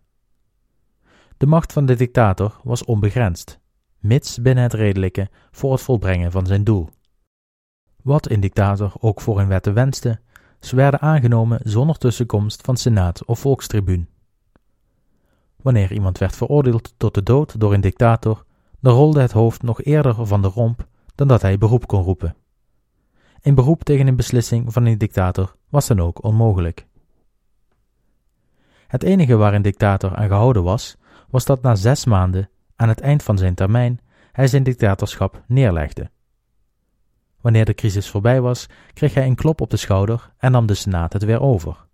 De 1.38 1.45
macht 1.45 1.73
van 1.73 1.86
de 1.86 1.95
dictator 1.95 2.60
was 2.63 2.86
onbegrensd, 2.86 3.60
mits 3.99 4.41
binnen 4.41 4.63
het 4.63 4.73
redelijke 4.73 5.30
voor 5.51 5.71
het 5.71 5.82
volbrengen 5.82 6.32
van 6.32 6.45
zijn 6.45 6.63
doel. 6.63 6.89
Wat 8.01 8.30
een 8.30 8.39
dictator 8.39 8.93
ook 8.99 9.21
voor 9.21 9.39
een 9.39 9.47
wetten 9.47 9.73
wenste, 9.73 10.19
ze 10.60 10.75
werden 10.75 11.01
aangenomen 11.01 11.60
zonder 11.63 11.97
tussenkomst 11.97 12.62
van 12.62 12.78
senaat 12.78 13.25
of 13.25 13.39
volkstribuun. 13.39 14.10
Wanneer 15.62 15.91
iemand 15.91 16.17
werd 16.17 16.36
veroordeeld 16.36 16.93
tot 16.97 17.13
de 17.13 17.23
dood 17.23 17.60
door 17.60 17.73
een 17.73 17.82
dictator, 17.82 18.45
dan 18.80 18.93
rolde 18.93 19.21
het 19.21 19.32
hoofd 19.32 19.62
nog 19.62 19.82
eerder 19.84 20.25
van 20.25 20.41
de 20.41 20.47
romp 20.47 20.88
dan 21.15 21.28
dat 21.28 21.41
hij 21.41 21.58
beroep 21.58 21.88
kon 21.88 22.04
roepen. 22.04 22.36
Een 23.45 23.55
beroep 23.55 23.84
tegen 23.84 24.08
een 24.08 24.15
beslissing 24.15 24.73
van 24.73 24.86
een 24.86 24.97
dictator 24.97 25.55
was 25.69 25.88
dan 25.88 25.99
ook 25.99 26.23
onmogelijk. 26.23 26.86
Het 28.88 29.03
enige 29.03 29.36
waar 29.36 29.53
een 29.53 29.62
dictator 29.62 30.15
aan 30.15 30.27
gehouden 30.27 30.63
was, 30.63 30.97
was 31.29 31.45
dat 31.45 31.62
na 31.62 31.75
zes 31.75 32.05
maanden, 32.05 32.49
aan 32.75 32.89
het 32.89 33.01
eind 33.01 33.23
van 33.23 33.38
zijn 33.38 33.55
termijn, 33.55 33.99
hij 34.31 34.47
zijn 34.47 34.63
dictatorschap 34.63 35.43
neerlegde. 35.47 36.10
Wanneer 37.41 37.65
de 37.65 37.73
crisis 37.73 38.10
voorbij 38.10 38.41
was, 38.41 38.65
kreeg 38.93 39.13
hij 39.13 39.25
een 39.25 39.36
klop 39.36 39.62
op 39.62 39.69
de 39.69 39.77
schouder 39.77 40.34
en 40.38 40.51
nam 40.51 40.65
de 40.65 40.73
Senaat 40.73 41.13
het 41.13 41.23
weer 41.23 41.41
over. 41.41 41.86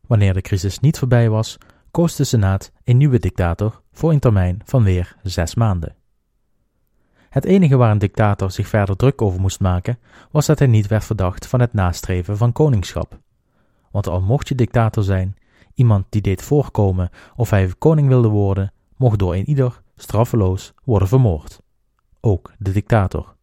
Wanneer 0.00 0.34
de 0.34 0.42
crisis 0.42 0.80
niet 0.80 0.98
voorbij 0.98 1.30
was, 1.30 1.58
koos 1.90 2.16
de 2.16 2.24
Senaat 2.24 2.72
een 2.84 2.96
nieuwe 2.96 3.18
dictator 3.18 3.82
voor 3.92 4.12
een 4.12 4.20
termijn 4.20 4.60
van 4.64 4.82
weer 4.82 5.16
zes 5.22 5.54
maanden. 5.54 5.96
Het 7.36 7.44
enige 7.44 7.76
waar 7.76 7.90
een 7.90 7.98
dictator 7.98 8.50
zich 8.50 8.68
verder 8.68 8.96
druk 8.96 9.22
over 9.22 9.40
moest 9.40 9.60
maken, 9.60 9.98
was 10.30 10.46
dat 10.46 10.58
hij 10.58 10.68
niet 10.68 10.86
werd 10.86 11.04
verdacht 11.04 11.46
van 11.46 11.60
het 11.60 11.72
nastreven 11.72 12.36
van 12.36 12.52
koningschap. 12.52 13.18
Want 13.90 14.06
al 14.06 14.20
mocht 14.20 14.48
je 14.48 14.54
dictator 14.54 15.02
zijn, 15.02 15.36
iemand 15.74 16.06
die 16.08 16.20
deed 16.20 16.42
voorkomen 16.42 17.10
of 17.34 17.50
hij 17.50 17.72
koning 17.78 18.08
wilde 18.08 18.28
worden, 18.28 18.72
mocht 18.96 19.18
door 19.18 19.34
een 19.34 19.48
ieder 19.48 19.82
straffeloos 19.96 20.72
worden 20.84 21.08
vermoord. 21.08 21.60
Ook 22.20 22.52
de 22.58 22.72
dictator. 22.72 23.36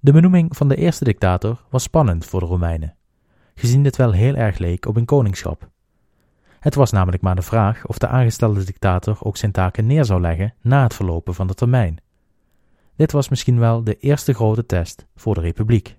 De 0.00 0.12
benoeming 0.12 0.56
van 0.56 0.68
de 0.68 0.76
eerste 0.76 1.04
dictator 1.04 1.64
was 1.70 1.82
spannend 1.82 2.24
voor 2.24 2.40
de 2.40 2.46
Romeinen, 2.46 2.96
gezien 3.54 3.82
dit 3.82 3.96
wel 3.96 4.12
heel 4.12 4.34
erg 4.34 4.58
leek 4.58 4.86
op 4.86 4.96
een 4.96 5.04
koningschap. 5.04 5.70
Het 6.66 6.74
was 6.74 6.90
namelijk 6.90 7.22
maar 7.22 7.34
de 7.34 7.42
vraag 7.42 7.86
of 7.86 7.98
de 7.98 8.06
aangestelde 8.06 8.64
dictator 8.64 9.18
ook 9.20 9.36
zijn 9.36 9.52
taken 9.52 9.86
neer 9.86 10.04
zou 10.04 10.20
leggen 10.20 10.54
na 10.60 10.82
het 10.82 10.94
verlopen 10.94 11.34
van 11.34 11.46
de 11.46 11.54
termijn. 11.54 11.98
Dit 12.96 13.12
was 13.12 13.28
misschien 13.28 13.58
wel 13.58 13.84
de 13.84 13.96
eerste 13.96 14.32
grote 14.32 14.66
test 14.66 15.06
voor 15.16 15.34
de 15.34 15.40
republiek. 15.40 15.96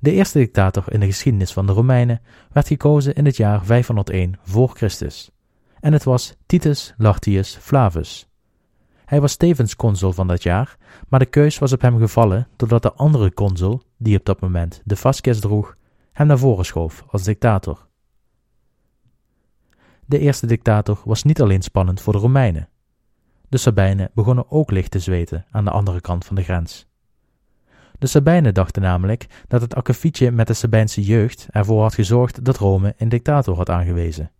De 0.00 0.12
eerste 0.12 0.38
dictator 0.38 0.92
in 0.92 1.00
de 1.00 1.06
geschiedenis 1.06 1.52
van 1.52 1.66
de 1.66 1.72
Romeinen 1.72 2.20
werd 2.52 2.66
gekozen 2.66 3.14
in 3.14 3.24
het 3.24 3.36
jaar 3.36 3.64
501 3.64 4.38
voor 4.42 4.68
Christus, 4.68 5.30
en 5.80 5.92
het 5.92 6.04
was 6.04 6.36
Titus 6.46 6.94
Lartius 6.96 7.56
Flavus. 7.60 8.28
Hij 9.04 9.20
was 9.20 9.36
tevens 9.36 9.76
consul 9.76 10.12
van 10.12 10.26
dat 10.26 10.42
jaar, 10.42 10.76
maar 11.08 11.20
de 11.20 11.26
keus 11.26 11.58
was 11.58 11.72
op 11.72 11.80
hem 11.80 11.98
gevallen 11.98 12.48
doordat 12.56 12.82
de 12.82 12.92
andere 12.92 13.34
consul, 13.34 13.82
die 13.96 14.18
op 14.18 14.24
dat 14.24 14.40
moment 14.40 14.82
de 14.84 14.96
fasces 14.96 15.40
droeg, 15.40 15.76
hem 16.12 16.26
naar 16.26 16.38
voren 16.38 16.64
schoof 16.64 17.04
als 17.08 17.22
dictator. 17.22 17.86
De 20.06 20.18
eerste 20.18 20.46
dictator 20.46 21.00
was 21.04 21.22
niet 21.22 21.40
alleen 21.40 21.62
spannend 21.62 22.00
voor 22.00 22.12
de 22.12 22.18
Romeinen. 22.18 22.68
De 23.48 23.58
Sabijnen 23.58 24.10
begonnen 24.14 24.50
ook 24.50 24.70
licht 24.70 24.90
te 24.90 24.98
zweten 24.98 25.46
aan 25.50 25.64
de 25.64 25.70
andere 25.70 26.00
kant 26.00 26.24
van 26.24 26.36
de 26.36 26.42
grens. 26.42 26.86
De 27.98 28.06
Sabijnen 28.06 28.54
dachten 28.54 28.82
namelijk 28.82 29.26
dat 29.48 29.60
het 29.60 29.74
akkefietje 29.74 30.30
met 30.30 30.46
de 30.46 30.54
Sabijnse 30.54 31.02
jeugd 31.02 31.46
ervoor 31.50 31.82
had 31.82 31.94
gezorgd 31.94 32.44
dat 32.44 32.56
Rome 32.56 32.94
een 32.96 33.08
dictator 33.08 33.56
had 33.56 33.70
aangewezen. 33.70 34.30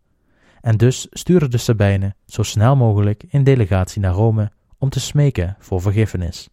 En 0.61 0.77
dus 0.77 1.07
stuurden 1.11 1.51
de 1.51 1.59
Sabijnen 1.59 2.17
zo 2.27 2.43
snel 2.43 2.77
mogelijk 2.77 3.25
een 3.31 3.45
delegatie 3.45 4.01
naar 4.01 4.13
Rome 4.13 4.53
om 4.79 4.89
te 4.89 5.01
smeken 5.01 5.57
voor 5.59 5.81
vergiffenis. 5.81 6.49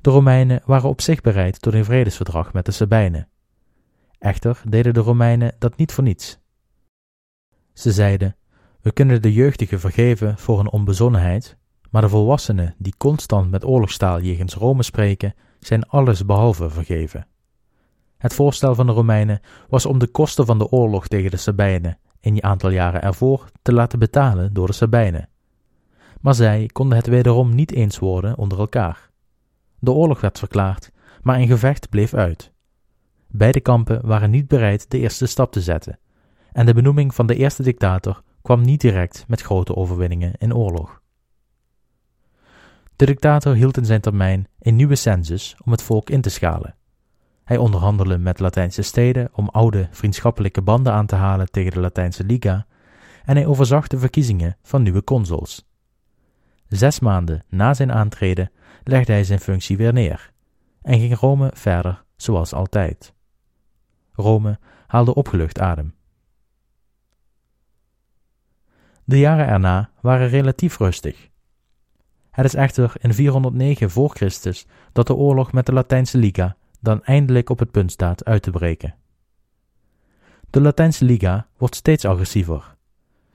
De 0.00 0.10
Romeinen 0.10 0.62
waren 0.64 0.88
op 0.88 1.00
zich 1.00 1.20
bereid 1.20 1.62
tot 1.62 1.74
een 1.74 1.84
vredesverdrag 1.84 2.52
met 2.52 2.66
de 2.66 2.72
Sabijnen. 2.72 3.28
Echter 4.18 4.62
deden 4.68 4.94
de 4.94 5.00
Romeinen 5.00 5.54
dat 5.58 5.76
niet 5.76 5.92
voor 5.92 6.04
niets. 6.04 6.38
Ze 7.74 7.92
zeiden: 7.92 8.36
We 8.80 8.92
kunnen 8.92 9.22
de 9.22 9.32
jeugdigen 9.32 9.80
vergeven 9.80 10.38
voor 10.38 10.56
hun 10.56 10.70
onbezonnenheid, 10.70 11.56
maar 11.90 12.02
de 12.02 12.08
volwassenen 12.08 12.74
die 12.78 12.94
constant 12.96 13.50
met 13.50 13.64
oorlogstaal 13.64 14.20
jegens 14.20 14.54
Rome 14.54 14.82
spreken, 14.82 15.34
zijn 15.58 15.88
alles 15.88 16.24
behalve 16.24 16.70
vergeven. 16.70 17.26
Het 18.18 18.34
voorstel 18.34 18.74
van 18.74 18.86
de 18.86 18.92
Romeinen 18.92 19.40
was 19.68 19.86
om 19.86 19.98
de 19.98 20.06
kosten 20.06 20.46
van 20.46 20.58
de 20.58 20.68
oorlog 20.68 21.08
tegen 21.08 21.30
de 21.30 21.36
Sabijnen 21.36 21.98
een 22.20 22.42
aantal 22.42 22.70
jaren 22.70 23.02
ervoor 23.02 23.48
te 23.62 23.72
laten 23.72 23.98
betalen 23.98 24.52
door 24.52 24.66
de 24.66 24.72
Sabijnen. 24.72 25.28
Maar 26.20 26.34
zij 26.34 26.70
konden 26.72 26.96
het 26.96 27.06
wederom 27.06 27.54
niet 27.54 27.72
eens 27.72 27.98
worden 27.98 28.38
onder 28.38 28.58
elkaar. 28.58 29.10
De 29.78 29.90
oorlog 29.90 30.20
werd 30.20 30.38
verklaard, 30.38 30.90
maar 31.22 31.38
een 31.38 31.46
gevecht 31.46 31.88
bleef 31.88 32.14
uit. 32.14 32.52
Beide 33.28 33.60
kampen 33.60 34.06
waren 34.06 34.30
niet 34.30 34.48
bereid 34.48 34.90
de 34.90 34.98
eerste 34.98 35.26
stap 35.26 35.52
te 35.52 35.60
zetten, 35.60 35.98
en 36.54 36.66
de 36.66 36.74
benoeming 36.74 37.14
van 37.14 37.26
de 37.26 37.36
eerste 37.36 37.62
dictator 37.62 38.22
kwam 38.42 38.60
niet 38.60 38.80
direct 38.80 39.24
met 39.28 39.40
grote 39.40 39.76
overwinningen 39.76 40.32
in 40.38 40.54
oorlog. 40.54 41.02
De 42.96 43.06
dictator 43.06 43.54
hield 43.54 43.76
in 43.76 43.84
zijn 43.84 44.00
termijn 44.00 44.48
een 44.60 44.76
nieuwe 44.76 44.94
census 44.94 45.56
om 45.64 45.72
het 45.72 45.82
volk 45.82 46.10
in 46.10 46.20
te 46.20 46.30
schalen. 46.30 46.74
Hij 47.44 47.56
onderhandelde 47.56 48.18
met 48.18 48.40
Latijnse 48.40 48.82
steden 48.82 49.28
om 49.32 49.48
oude 49.48 49.88
vriendschappelijke 49.90 50.62
banden 50.62 50.92
aan 50.92 51.06
te 51.06 51.14
halen 51.14 51.50
tegen 51.50 51.72
de 51.72 51.80
Latijnse 51.80 52.24
Liga 52.24 52.66
en 53.24 53.36
hij 53.36 53.46
overzag 53.46 53.86
de 53.86 53.98
verkiezingen 53.98 54.56
van 54.62 54.82
nieuwe 54.82 55.04
consuls. 55.04 55.68
Zes 56.68 57.00
maanden 57.00 57.44
na 57.48 57.74
zijn 57.74 57.92
aantreden 57.92 58.50
legde 58.84 59.12
hij 59.12 59.24
zijn 59.24 59.40
functie 59.40 59.76
weer 59.76 59.92
neer 59.92 60.32
en 60.82 60.98
ging 60.98 61.18
Rome 61.18 61.50
verder 61.54 62.04
zoals 62.16 62.52
altijd. 62.52 63.14
Rome 64.12 64.58
haalde 64.86 65.14
opgelucht 65.14 65.60
adem. 65.60 65.94
De 69.04 69.18
jaren 69.18 69.46
erna 69.46 69.90
waren 70.00 70.28
relatief 70.28 70.78
rustig. 70.78 71.28
Het 72.30 72.44
is 72.44 72.54
echter 72.54 72.92
in 73.00 73.14
409 73.14 73.90
voor 73.90 74.10
Christus 74.10 74.66
dat 74.92 75.06
de 75.06 75.14
oorlog 75.14 75.52
met 75.52 75.66
de 75.66 75.72
Latijnse 75.72 76.18
Liga 76.18 76.56
dan 76.80 77.02
eindelijk 77.02 77.50
op 77.50 77.58
het 77.58 77.70
punt 77.70 77.92
staat 77.92 78.24
uit 78.24 78.42
te 78.42 78.50
breken. 78.50 78.94
De 80.50 80.60
Latijnse 80.60 81.04
Liga 81.04 81.46
wordt 81.56 81.74
steeds 81.74 82.04
agressiever. 82.04 82.76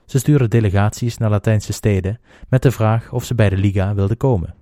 Ze 0.06 0.20
sturen 0.20 0.50
delegaties 0.50 1.18
naar 1.18 1.30
Latijnse 1.30 1.74
steden 1.74 2.20
met 2.48 2.62
de 2.62 2.72
vraag 2.72 3.12
of 3.12 3.24
ze 3.24 3.36
bij 3.36 3.50
de 3.50 3.58
Liga 3.58 3.94
wilden 3.94 4.18
komen. 4.18 4.56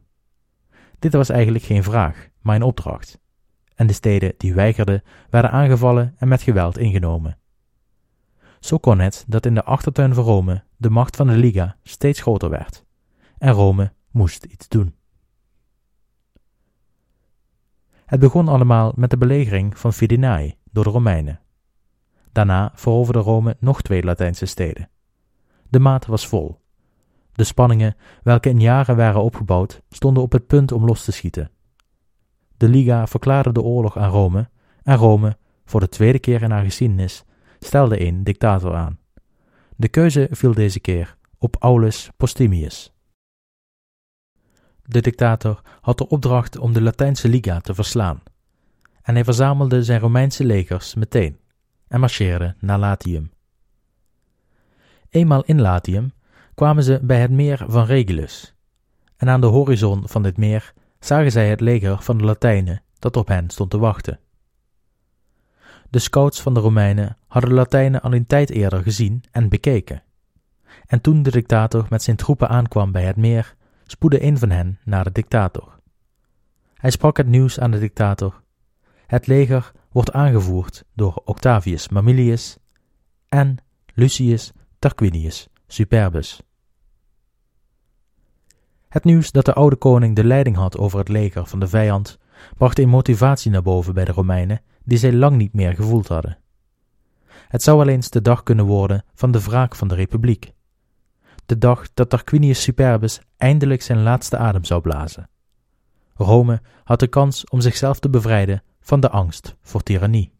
Dit 0.99 1.13
was 1.13 1.29
eigenlijk 1.29 1.63
geen 1.63 1.83
vraag, 1.83 2.27
maar 2.41 2.55
een 2.55 2.63
opdracht. 2.63 3.19
En 3.75 3.87
de 3.87 3.93
steden 3.93 4.33
die 4.37 4.53
weigerden, 4.53 5.03
werden 5.29 5.51
aangevallen 5.51 6.15
en 6.17 6.27
met 6.27 6.41
geweld 6.41 6.77
ingenomen. 6.77 7.37
Zo 8.59 8.77
kon 8.77 8.99
het 8.99 9.25
dat 9.27 9.45
in 9.45 9.53
de 9.53 9.63
achtertuin 9.63 10.13
van 10.13 10.23
Rome 10.23 10.63
de 10.77 10.89
macht 10.89 11.15
van 11.15 11.27
de 11.27 11.33
Liga 11.33 11.77
steeds 11.83 12.21
groter 12.21 12.49
werd, 12.49 12.85
en 13.37 13.51
Rome 13.51 13.93
moest 14.11 14.45
iets 14.45 14.67
doen. 14.67 14.95
Het 18.05 18.19
begon 18.19 18.47
allemaal 18.47 18.93
met 18.95 19.09
de 19.09 19.17
belegering 19.17 19.79
van 19.79 19.93
Fidenae 19.93 20.57
door 20.71 20.83
de 20.83 20.89
Romeinen. 20.89 21.39
Daarna 22.31 22.71
veroverde 22.75 23.19
Rome 23.19 23.57
nog 23.59 23.81
twee 23.81 24.03
Latijnse 24.03 24.45
steden. 24.45 24.89
De 25.69 25.79
maat 25.79 26.05
was 26.05 26.27
vol. 26.27 26.61
De 27.31 27.43
spanningen, 27.43 27.95
welke 28.23 28.49
in 28.49 28.59
jaren 28.59 28.95
waren 28.95 29.21
opgebouwd, 29.21 29.81
stonden 29.89 30.23
op 30.23 30.31
het 30.31 30.47
punt 30.47 30.71
om 30.71 30.85
los 30.85 31.03
te 31.03 31.11
schieten. 31.11 31.51
De 32.57 32.69
Liga 32.69 33.07
verklaarde 33.07 33.51
de 33.51 33.61
oorlog 33.61 33.97
aan 33.97 34.09
Rome 34.09 34.49
en 34.83 34.95
Rome, 34.95 35.37
voor 35.65 35.79
de 35.79 35.89
tweede 35.89 36.19
keer 36.19 36.41
in 36.41 36.51
haar 36.51 36.63
geschiedenis, 36.63 37.25
stelde 37.59 38.05
een 38.05 38.23
dictator 38.23 38.75
aan. 38.75 38.99
De 39.79 39.87
keuze 39.87 40.27
viel 40.31 40.53
deze 40.53 40.79
keer 40.79 41.17
op 41.37 41.55
Aulus 41.59 42.09
Postumius. 42.17 42.93
De 44.83 45.01
dictator 45.01 45.61
had 45.81 45.97
de 45.97 46.07
opdracht 46.07 46.57
om 46.57 46.73
de 46.73 46.81
Latijnse 46.81 47.27
Liga 47.27 47.59
te 47.59 47.73
verslaan, 47.73 48.23
en 49.01 49.13
hij 49.13 49.23
verzamelde 49.23 49.83
zijn 49.83 49.99
Romeinse 49.99 50.45
legers 50.45 50.95
meteen 50.95 51.39
en 51.87 51.99
marcheerde 51.99 52.55
naar 52.59 52.79
Latium. 52.79 53.31
Eenmaal 55.09 55.43
in 55.43 55.61
Latium 55.61 56.11
kwamen 56.55 56.83
ze 56.83 56.99
bij 57.03 57.21
het 57.21 57.31
meer 57.31 57.65
van 57.67 57.85
Regulus, 57.85 58.55
en 59.17 59.29
aan 59.29 59.41
de 59.41 59.47
horizon 59.47 60.07
van 60.07 60.23
dit 60.23 60.37
meer 60.37 60.73
zagen 60.99 61.31
zij 61.31 61.49
het 61.49 61.61
leger 61.61 62.01
van 62.01 62.17
de 62.17 62.23
Latijnen 62.23 62.81
dat 62.99 63.17
op 63.17 63.27
hen 63.27 63.49
stond 63.49 63.69
te 63.69 63.77
wachten. 63.77 64.19
De 65.89 65.99
scouts 65.99 66.41
van 66.41 66.53
de 66.53 66.59
Romeinen 66.59 67.17
hadden 67.27 67.49
de 67.49 67.55
Latijnen 67.55 68.01
al 68.01 68.13
een 68.13 68.27
tijd 68.27 68.49
eerder 68.49 68.83
gezien 68.83 69.23
en 69.31 69.49
bekeken. 69.49 70.03
En 70.85 71.01
toen 71.01 71.23
de 71.23 71.31
dictator 71.31 71.85
met 71.89 72.03
zijn 72.03 72.15
troepen 72.15 72.49
aankwam 72.49 72.91
bij 72.91 73.03
het 73.03 73.15
meer, 73.15 73.55
spoedde 73.85 74.23
een 74.23 74.37
van 74.37 74.49
hen 74.49 74.79
naar 74.83 75.03
de 75.03 75.11
dictator. 75.11 75.79
Hij 76.73 76.91
sprak 76.91 77.17
het 77.17 77.27
nieuws 77.27 77.59
aan 77.59 77.71
de 77.71 77.79
dictator. 77.79 78.41
Het 79.07 79.27
leger 79.27 79.71
wordt 79.91 80.11
aangevoerd 80.11 80.83
door 80.93 81.21
Octavius 81.25 81.89
Mamilius 81.89 82.57
en 83.27 83.57
Lucius 83.93 84.51
Tarquinius 84.79 85.47
Superbus. 85.67 86.41
Het 88.89 89.03
nieuws 89.03 89.31
dat 89.31 89.45
de 89.45 89.53
oude 89.53 89.75
koning 89.75 90.15
de 90.15 90.23
leiding 90.23 90.55
had 90.55 90.77
over 90.77 90.99
het 90.99 91.09
leger 91.09 91.45
van 91.45 91.59
de 91.59 91.67
vijand 91.67 92.17
bracht 92.57 92.79
een 92.79 92.89
motivatie 92.89 93.51
naar 93.51 93.61
boven 93.61 93.93
bij 93.93 94.05
de 94.05 94.11
Romeinen 94.11 94.61
die 94.83 94.97
zij 94.97 95.13
lang 95.13 95.37
niet 95.37 95.53
meer 95.53 95.73
gevoeld 95.73 96.07
hadden. 96.07 96.37
Het 97.47 97.63
zou 97.63 97.77
wel 97.77 97.87
eens 97.87 98.09
de 98.09 98.21
dag 98.21 98.43
kunnen 98.43 98.65
worden 98.65 99.03
van 99.13 99.31
de 99.31 99.43
wraak 99.43 99.75
van 99.75 99.87
de 99.87 99.95
republiek 99.95 100.55
de 101.47 101.57
dag 101.57 101.93
dat 101.93 102.09
Tarquinius 102.09 102.61
Superbus 102.61 103.21
eindelijk 103.37 103.81
zijn 103.81 104.03
laatste 104.03 104.37
adem 104.37 104.63
zou 104.63 104.81
blazen. 104.81 105.29
Rome 106.13 106.61
had 106.83 106.99
de 106.99 107.07
kans 107.07 107.49
om 107.49 107.61
zichzelf 107.61 107.99
te 107.99 108.09
bevrijden 108.09 108.63
van 108.79 108.99
de 108.99 109.09
angst 109.09 109.55
voor 109.61 109.83
tirannie. 109.83 110.31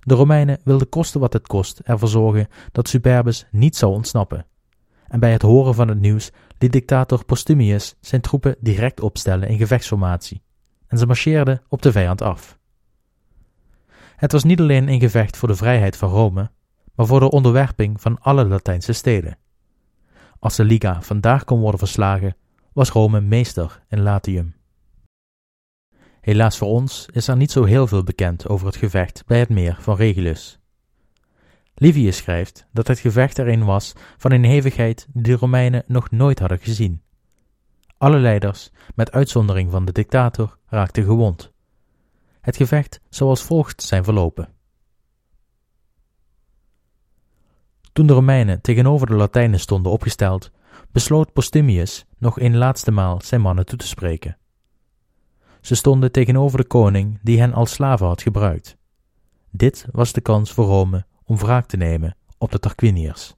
De 0.00 0.14
Romeinen 0.14 0.60
wilden 0.64 0.88
kosten 0.88 1.20
wat 1.20 1.32
het 1.32 1.46
kost 1.46 1.78
ervoor 1.78 2.08
zorgen 2.08 2.48
dat 2.72 2.88
Superbus 2.88 3.46
niet 3.50 3.76
zou 3.76 3.92
ontsnappen. 3.92 4.46
En 5.10 5.20
bij 5.20 5.32
het 5.32 5.42
horen 5.42 5.74
van 5.74 5.88
het 5.88 6.00
nieuws 6.00 6.30
liet 6.58 6.72
dictator 6.72 7.24
Postumius 7.24 7.94
zijn 8.00 8.20
troepen 8.20 8.56
direct 8.60 9.00
opstellen 9.00 9.48
in 9.48 9.58
gevechtsformatie, 9.58 10.42
en 10.86 10.98
ze 10.98 11.06
marcheerden 11.06 11.62
op 11.68 11.82
de 11.82 11.92
vijand 11.92 12.22
af. 12.22 12.58
Het 14.16 14.32
was 14.32 14.44
niet 14.44 14.60
alleen 14.60 14.88
een 14.88 15.00
gevecht 15.00 15.36
voor 15.36 15.48
de 15.48 15.56
vrijheid 15.56 15.96
van 15.96 16.08
Rome, 16.08 16.50
maar 16.94 17.06
voor 17.06 17.20
de 17.20 17.30
onderwerping 17.30 18.00
van 18.00 18.20
alle 18.20 18.44
Latijnse 18.44 18.92
steden. 18.92 19.38
Als 20.38 20.56
de 20.56 20.64
Liga 20.64 21.02
vandaag 21.02 21.44
kon 21.44 21.60
worden 21.60 21.78
verslagen, 21.78 22.36
was 22.72 22.90
Rome 22.90 23.20
meester 23.20 23.82
in 23.88 24.00
Latium. 24.00 24.54
Helaas 26.20 26.58
voor 26.58 26.68
ons 26.68 27.08
is 27.12 27.28
er 27.28 27.36
niet 27.36 27.50
zo 27.50 27.64
heel 27.64 27.86
veel 27.86 28.02
bekend 28.02 28.48
over 28.48 28.66
het 28.66 28.76
gevecht 28.76 29.22
bij 29.26 29.38
het 29.38 29.48
meer 29.48 29.76
van 29.80 29.96
Regulus. 29.96 30.59
Livius 31.82 32.16
schrijft 32.16 32.66
dat 32.72 32.86
het 32.86 32.98
gevecht 32.98 33.38
er 33.38 33.48
een 33.48 33.64
was 33.64 33.92
van 34.16 34.32
een 34.32 34.44
hevigheid 34.44 35.06
die 35.12 35.22
de 35.22 35.38
Romeinen 35.38 35.84
nog 35.86 36.10
nooit 36.10 36.38
hadden 36.38 36.58
gezien. 36.58 37.02
Alle 37.98 38.18
leiders, 38.18 38.70
met 38.94 39.12
uitzondering 39.12 39.70
van 39.70 39.84
de 39.84 39.92
dictator, 39.92 40.58
raakten 40.66 41.04
gewond. 41.04 41.52
Het 42.40 42.56
gevecht 42.56 43.00
zou 43.08 43.30
als 43.30 43.42
volgt 43.42 43.82
zijn 43.82 44.04
verlopen. 44.04 44.48
Toen 47.92 48.06
de 48.06 48.12
Romeinen 48.12 48.60
tegenover 48.60 49.06
de 49.06 49.14
Latijnen 49.14 49.60
stonden 49.60 49.92
opgesteld, 49.92 50.50
besloot 50.92 51.32
Postumius 51.32 52.06
nog 52.18 52.40
een 52.40 52.56
laatste 52.56 52.90
maal 52.90 53.20
zijn 53.22 53.40
mannen 53.40 53.66
toe 53.66 53.78
te 53.78 53.86
spreken. 53.86 54.38
Ze 55.60 55.74
stonden 55.74 56.12
tegenover 56.12 56.58
de 56.58 56.66
koning 56.66 57.18
die 57.22 57.40
hen 57.40 57.52
als 57.52 57.72
slaven 57.72 58.06
had 58.06 58.22
gebruikt. 58.22 58.76
Dit 59.50 59.86
was 59.92 60.12
de 60.12 60.20
kans 60.20 60.52
voor 60.52 60.66
Rome 60.66 61.08
om 61.30 61.38
wraak 61.38 61.66
te 61.66 61.76
nemen 61.76 62.16
op 62.38 62.50
de 62.50 62.58
Tarquiniërs. 62.58 63.34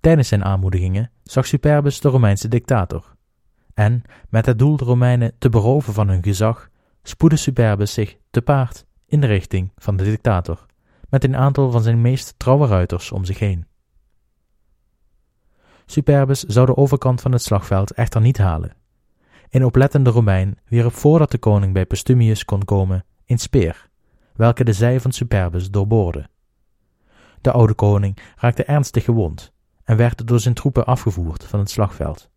Tijdens 0.00 0.28
zijn 0.28 0.44
aanmoedigingen 0.44 1.10
zag 1.22 1.46
Superbus 1.46 2.00
de 2.00 2.08
Romeinse 2.08 2.48
dictator, 2.48 3.14
en 3.74 4.02
met 4.28 4.46
het 4.46 4.58
doel 4.58 4.76
de 4.76 4.84
Romeinen 4.84 5.32
te 5.38 5.48
beroven 5.48 5.92
van 5.92 6.08
hun 6.08 6.22
gezag, 6.22 6.68
spoedde 7.02 7.36
Superbus 7.36 7.92
zich 7.92 8.16
te 8.30 8.42
paard 8.42 8.84
in 9.06 9.20
de 9.20 9.26
richting 9.26 9.72
van 9.76 9.96
de 9.96 10.04
dictator 10.04 10.66
met 11.08 11.24
een 11.24 11.36
aantal 11.36 11.70
van 11.70 11.82
zijn 11.82 12.00
meest 12.00 12.34
trouwe 12.36 12.66
ruiters 12.66 13.12
om 13.12 13.24
zich 13.24 13.38
heen. 13.38 13.66
Superbus 15.86 16.42
zou 16.42 16.66
de 16.66 16.76
overkant 16.76 17.20
van 17.20 17.32
het 17.32 17.42
slagveld 17.42 17.92
echter 17.92 18.20
niet 18.20 18.38
halen. 18.38 18.76
Een 19.50 19.64
oplettende 19.64 20.10
Romein 20.10 20.58
wierp 20.68 20.92
voordat 20.92 21.30
de 21.30 21.38
koning 21.38 21.72
bij 21.72 21.86
Postumius 21.86 22.44
kon 22.44 22.64
komen 22.64 23.04
een 23.26 23.38
speer, 23.38 23.90
welke 24.42 24.64
de 24.64 24.72
zij 24.72 25.00
van 25.00 25.12
Superbus 25.12 25.70
doorboorde. 25.70 26.28
De 27.40 27.52
oude 27.52 27.74
koning 27.74 28.18
raakte 28.36 28.64
ernstig 28.64 29.04
gewond 29.04 29.52
en 29.84 29.96
werd 29.96 30.26
door 30.26 30.40
zijn 30.40 30.54
troepen 30.54 30.86
afgevoerd 30.86 31.44
van 31.44 31.58
het 31.58 31.70
slagveld. 31.70 32.30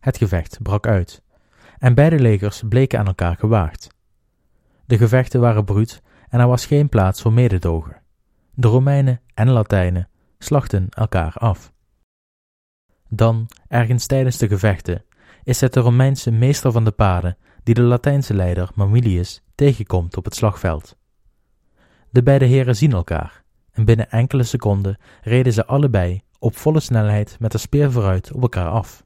Het 0.00 0.16
gevecht 0.16 0.62
brak 0.62 0.86
uit, 0.86 1.22
en 1.78 1.94
beide 1.94 2.18
legers 2.18 2.62
bleken 2.68 2.98
aan 2.98 3.06
elkaar 3.06 3.36
gewaagd. 3.36 3.88
De 4.86 4.96
gevechten 4.96 5.40
waren 5.40 5.64
bruut 5.64 6.02
en 6.28 6.40
er 6.40 6.48
was 6.48 6.66
geen 6.66 6.88
plaats 6.88 7.22
voor 7.22 7.32
mededogen. 7.32 8.02
De 8.54 8.68
Romeinen 8.68 9.20
en 9.34 9.50
Latijnen 9.50 10.08
slachten 10.38 10.86
elkaar 10.88 11.32
af. 11.34 11.72
Dan, 13.08 13.48
ergens 13.68 14.06
tijdens 14.06 14.38
de 14.38 14.48
gevechten, 14.48 15.04
is 15.42 15.60
het 15.60 15.72
de 15.72 15.80
Romeinse 15.80 16.30
meester 16.30 16.72
van 16.72 16.84
de 16.84 16.90
paden 16.90 17.36
die 17.62 17.74
de 17.74 17.82
Latijnse 17.82 18.34
leider 18.34 18.70
Mamilius 18.74 19.42
tegenkomt 19.54 20.16
op 20.16 20.24
het 20.24 20.34
slagveld. 20.34 20.96
De 22.10 22.22
beide 22.22 22.44
heren 22.44 22.76
zien 22.76 22.92
elkaar 22.92 23.42
en 23.72 23.84
binnen 23.84 24.10
enkele 24.10 24.42
seconden 24.42 24.98
reden 25.22 25.52
ze 25.52 25.66
allebei 25.66 26.22
op 26.38 26.56
volle 26.56 26.80
snelheid 26.80 27.36
met 27.38 27.52
de 27.52 27.58
speer 27.58 27.92
vooruit 27.92 28.32
op 28.32 28.42
elkaar 28.42 28.68
af. 28.68 29.04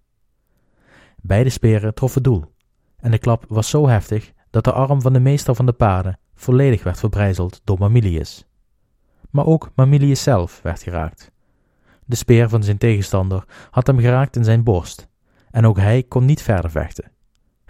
Beide 1.23 1.51
speren 1.51 1.95
troffen 1.95 2.23
doel 2.23 2.45
en 2.97 3.11
de 3.11 3.19
klap 3.19 3.45
was 3.49 3.71
zo 3.71 3.89
heftig 3.89 4.33
dat 4.51 4.65
de 4.65 4.73
arm 4.73 5.03
van 5.03 5.13
de 5.13 5.21
meester 5.21 5.55
van 5.55 5.67
de 5.67 5.73
paarden 5.73 6.19
volledig 6.35 6.83
werd 6.83 6.99
verbrijzeld 6.99 7.61
door 7.65 7.79
Mamilius. 7.79 8.47
Maar 9.31 9.47
ook 9.47 9.71
Mamilius 9.75 10.23
zelf 10.23 10.63
werd 10.63 10.83
geraakt. 10.83 11.33
De 12.05 12.17
speer 12.17 12.49
van 12.49 12.63
zijn 12.63 12.79
tegenstander 12.79 13.45
had 13.71 13.87
hem 13.87 13.99
geraakt 13.99 14.37
in 14.37 14.45
zijn 14.45 14.63
borst, 14.63 15.09
en 15.51 15.67
ook 15.67 15.79
hij 15.79 16.03
kon 16.03 16.25
niet 16.25 16.43
verder 16.43 16.71
vechten. 16.71 17.14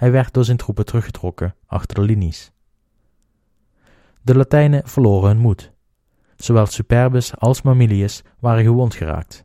Hij 0.05 0.13
werd 0.13 0.35
door 0.35 0.45
zijn 0.45 0.57
troepen 0.57 0.85
teruggetrokken 0.85 1.55
achter 1.67 1.95
de 1.95 2.03
linies. 2.03 2.53
De 4.23 4.37
Latijnen 4.37 4.89
verloren 4.89 5.29
hun 5.29 5.39
moed. 5.39 5.73
Zowel 6.37 6.67
Superbus 6.67 7.37
als 7.37 7.63
Mamilius 7.63 8.23
waren 8.39 8.65
gewond 8.65 8.95
geraakt. 8.95 9.45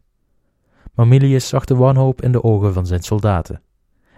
Mamilius 0.94 1.48
zag 1.48 1.66
de 1.66 1.76
wanhoop 1.76 2.22
in 2.22 2.32
de 2.32 2.44
ogen 2.44 2.74
van 2.74 2.86
zijn 2.86 3.02
soldaten, 3.02 3.62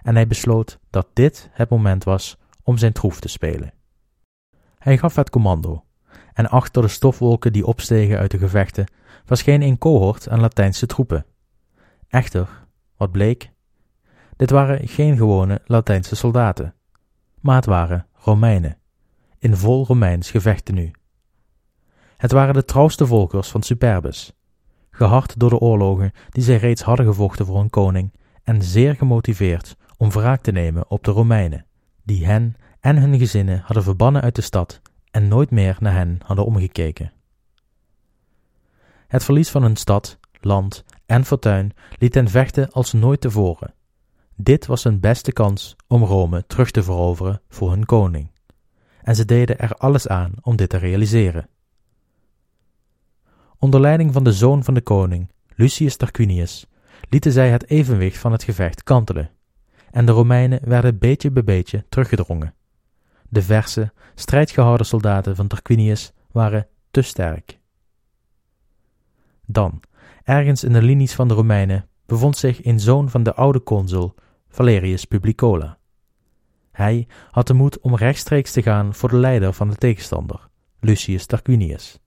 en 0.02 0.16
hij 0.16 0.28
besloot 0.28 0.80
dat 0.90 1.08
dit 1.14 1.50
het 1.52 1.70
moment 1.70 2.04
was 2.04 2.38
om 2.64 2.78
zijn 2.78 2.94
troef 2.94 3.20
te 3.20 3.28
spelen. 3.28 3.74
Hij 4.78 4.98
gaf 4.98 5.16
het 5.16 5.30
commando, 5.30 5.84
en 6.34 6.50
achter 6.50 6.82
de 6.82 6.88
stofwolken 6.88 7.54
die 7.54 7.66
opstegen 7.66 8.18
uit 8.18 8.32
de 8.32 8.38
gevechten 8.38 8.92
verscheen 9.26 9.62
een 9.62 9.78
cohort 9.78 10.30
aan 10.30 10.40
Latijnse 10.40 10.86
troepen. 10.86 11.26
Echter, 12.08 12.66
wat 12.98 13.12
bleek? 13.12 13.52
Dit 14.42 14.50
waren 14.50 14.88
geen 14.88 15.18
gewone 15.18 15.62
Latijnse 15.66 16.16
soldaten, 16.16 16.74
maar 17.40 17.56
het 17.56 17.66
waren 17.66 18.08
Romeinen, 18.14 18.78
in 19.40 19.56
vol 19.56 19.86
Romeins 19.86 20.32
gevechten 20.32 20.76
nu. 20.76 20.92
Het 22.18 22.32
waren 22.32 22.54
de 22.54 22.66
trouwste 22.66 23.06
volkers 23.06 23.50
van 23.50 23.64
Superbus, 23.64 24.34
gehard 24.92 25.40
door 25.40 25.50
de 25.50 25.60
oorlogen 25.60 26.12
die 26.30 26.44
zij 26.44 26.58
reeds 26.58 26.82
hadden 26.82 27.06
gevochten 27.06 27.46
voor 27.46 27.58
hun 27.58 27.70
koning 27.70 28.14
en 28.44 28.62
zeer 28.62 28.96
gemotiveerd 28.96 29.76
om 29.98 30.12
wraak 30.12 30.42
te 30.42 30.52
nemen 30.52 30.90
op 30.90 31.04
de 31.04 31.12
Romeinen, 31.12 31.66
die 32.04 32.26
hen 32.26 32.56
en 32.80 32.98
hun 32.98 33.18
gezinnen 33.18 33.62
hadden 33.64 33.84
verbannen 33.84 34.22
uit 34.22 34.36
de 34.36 34.42
stad 34.42 34.82
en 35.12 35.28
nooit 35.28 35.52
meer 35.52 35.78
naar 35.80 35.94
hen 35.94 36.20
hadden 36.26 36.46
omgekeken. 36.46 37.12
Het 39.08 39.24
verlies 39.24 39.50
van 39.50 39.62
hun 39.62 39.76
stad, 39.76 40.20
land 40.40 40.84
en 41.06 41.26
fortuin 41.26 41.72
liet 42.00 42.14
hen 42.14 42.30
vechten 42.30 42.72
als 42.72 42.94
nooit 42.94 43.22
tevoren. 43.22 43.74
Dit 44.44 44.66
was 44.66 44.84
hun 44.84 45.00
beste 45.00 45.32
kans 45.32 45.76
om 45.88 46.04
Rome 46.04 46.44
terug 46.48 46.72
te 46.72 46.84
veroveren 46.84 47.42
voor 47.50 47.70
hun 47.70 47.86
koning. 47.86 48.32
En 49.02 49.16
ze 49.16 49.26
deden 49.26 49.60
er 49.60 49.74
alles 49.74 50.08
aan 50.08 50.34
om 50.42 50.56
dit 50.56 50.70
te 50.70 50.78
realiseren. 50.78 51.50
Onder 53.58 53.80
leiding 53.80 54.14
van 54.14 54.24
de 54.24 54.34
zoon 54.34 54.64
van 54.64 54.74
de 54.74 54.82
koning, 54.82 55.32
Lucius 55.56 55.96
Tarquinius, 55.96 56.68
lieten 57.10 57.32
zij 57.32 57.50
het 57.50 57.70
evenwicht 57.70 58.18
van 58.18 58.32
het 58.32 58.44
gevecht 58.44 58.84
kantelen, 58.84 59.30
en 59.92 60.06
de 60.06 60.12
Romeinen 60.12 60.60
werden 60.64 60.98
beetje 60.98 61.32
bij 61.32 61.44
beetje 61.44 61.86
teruggedrongen. 61.90 62.54
De 63.30 63.42
verse, 63.42 63.94
strijdgehouden 64.16 64.86
soldaten 64.86 65.36
van 65.36 65.48
Tarquinius 65.48 66.14
waren 66.32 66.68
te 66.92 67.02
sterk. 67.02 67.60
Dan, 69.46 69.82
ergens 70.24 70.64
in 70.64 70.74
de 70.74 70.82
linies 70.82 71.14
van 71.14 71.28
de 71.28 71.34
Romeinen, 71.34 71.88
bevond 72.06 72.38
zich 72.38 72.66
een 72.66 72.80
zoon 72.80 73.10
van 73.10 73.24
de 73.24 73.34
oude 73.34 73.64
consul, 73.64 74.16
Valerius 74.54 75.06
Publicola. 75.06 75.78
Hij 76.72 77.08
had 77.32 77.48
de 77.48 77.54
moed 77.54 77.80
om 77.80 77.96
rechtstreeks 77.96 78.52
te 78.52 78.62
gaan 78.62 78.94
voor 78.94 79.10
de 79.10 79.18
leider 79.18 79.54
van 79.54 79.70
de 79.70 79.76
tegenstander, 79.76 80.50
Lucius 80.80 81.26
Tarquinius. 81.26 82.00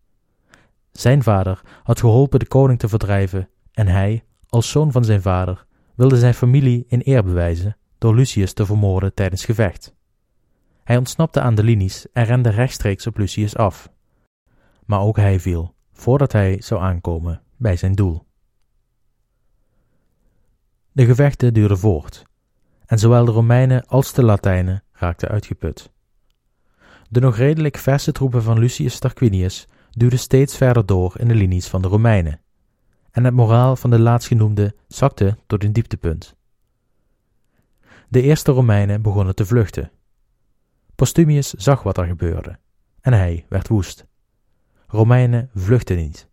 Zijn 0.90 1.22
vader 1.22 1.60
had 1.82 2.00
geholpen 2.00 2.38
de 2.38 2.46
koning 2.46 2.78
te 2.78 2.88
verdrijven 2.88 3.48
en 3.72 3.86
hij, 3.86 4.24
als 4.48 4.70
zoon 4.70 4.92
van 4.92 5.04
zijn 5.04 5.22
vader, 5.22 5.66
wilde 5.94 6.18
zijn 6.18 6.34
familie 6.34 6.84
in 6.88 7.00
eer 7.04 7.24
bewijzen 7.24 7.76
door 7.98 8.14
Lucius 8.14 8.52
te 8.52 8.66
vermoorden 8.66 9.14
tijdens 9.14 9.44
gevecht. 9.44 9.94
Hij 10.84 10.96
ontsnapte 10.96 11.40
aan 11.40 11.54
de 11.54 11.62
linies 11.62 12.06
en 12.12 12.24
rende 12.24 12.50
rechtstreeks 12.50 13.06
op 13.06 13.18
Lucius 13.18 13.56
af. 13.56 13.90
Maar 14.86 15.00
ook 15.00 15.16
hij 15.16 15.40
viel, 15.40 15.74
voordat 15.92 16.32
hij 16.32 16.60
zou 16.60 16.80
aankomen 16.80 17.42
bij 17.56 17.76
zijn 17.76 17.92
doel. 17.92 18.26
De 20.92 21.04
gevechten 21.04 21.54
duurden 21.54 21.78
voort, 21.78 22.26
en 22.86 22.98
zowel 22.98 23.24
de 23.24 23.30
Romeinen 23.30 23.86
als 23.86 24.12
de 24.12 24.22
Latijnen 24.22 24.82
raakten 24.92 25.28
uitgeput. 25.28 25.92
De 27.08 27.20
nog 27.20 27.36
redelijk 27.36 27.76
verse 27.76 28.12
troepen 28.12 28.42
van 28.42 28.58
Lucius 28.58 28.98
Tarquinius 28.98 29.66
duwden 29.90 30.18
steeds 30.18 30.56
verder 30.56 30.86
door 30.86 31.14
in 31.18 31.28
de 31.28 31.34
linies 31.34 31.68
van 31.68 31.82
de 31.82 31.88
Romeinen, 31.88 32.40
en 33.10 33.24
het 33.24 33.34
moraal 33.34 33.76
van 33.76 33.90
de 33.90 33.98
laatstgenoemde 33.98 34.74
zakte 34.88 35.36
tot 35.46 35.64
een 35.64 35.72
dieptepunt. 35.72 36.34
De 38.08 38.22
eerste 38.22 38.52
Romeinen 38.52 39.02
begonnen 39.02 39.34
te 39.34 39.46
vluchten. 39.46 39.90
Postumius 40.94 41.52
zag 41.52 41.82
wat 41.82 41.98
er 41.98 42.06
gebeurde, 42.06 42.58
en 43.00 43.12
hij 43.12 43.46
werd 43.48 43.68
woest. 43.68 44.06
Romeinen 44.86 45.50
vluchtten 45.54 45.96
niet. 45.96 46.28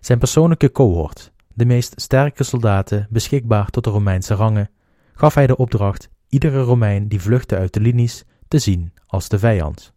Zijn 0.00 0.18
persoonlijke 0.18 0.72
cohort, 0.72 1.32
de 1.54 1.64
meest 1.64 2.00
sterke 2.00 2.44
soldaten 2.44 3.06
beschikbaar 3.10 3.70
tot 3.70 3.84
de 3.84 3.90
Romeinse 3.90 4.34
rangen, 4.34 4.70
gaf 5.14 5.34
hij 5.34 5.46
de 5.46 5.56
opdracht 5.56 6.08
iedere 6.28 6.60
Romein 6.62 7.08
die 7.08 7.20
vluchtte 7.20 7.56
uit 7.56 7.72
de 7.72 7.80
linies 7.80 8.24
te 8.48 8.58
zien 8.58 8.92
als 9.06 9.28
de 9.28 9.38
vijand. 9.38 9.92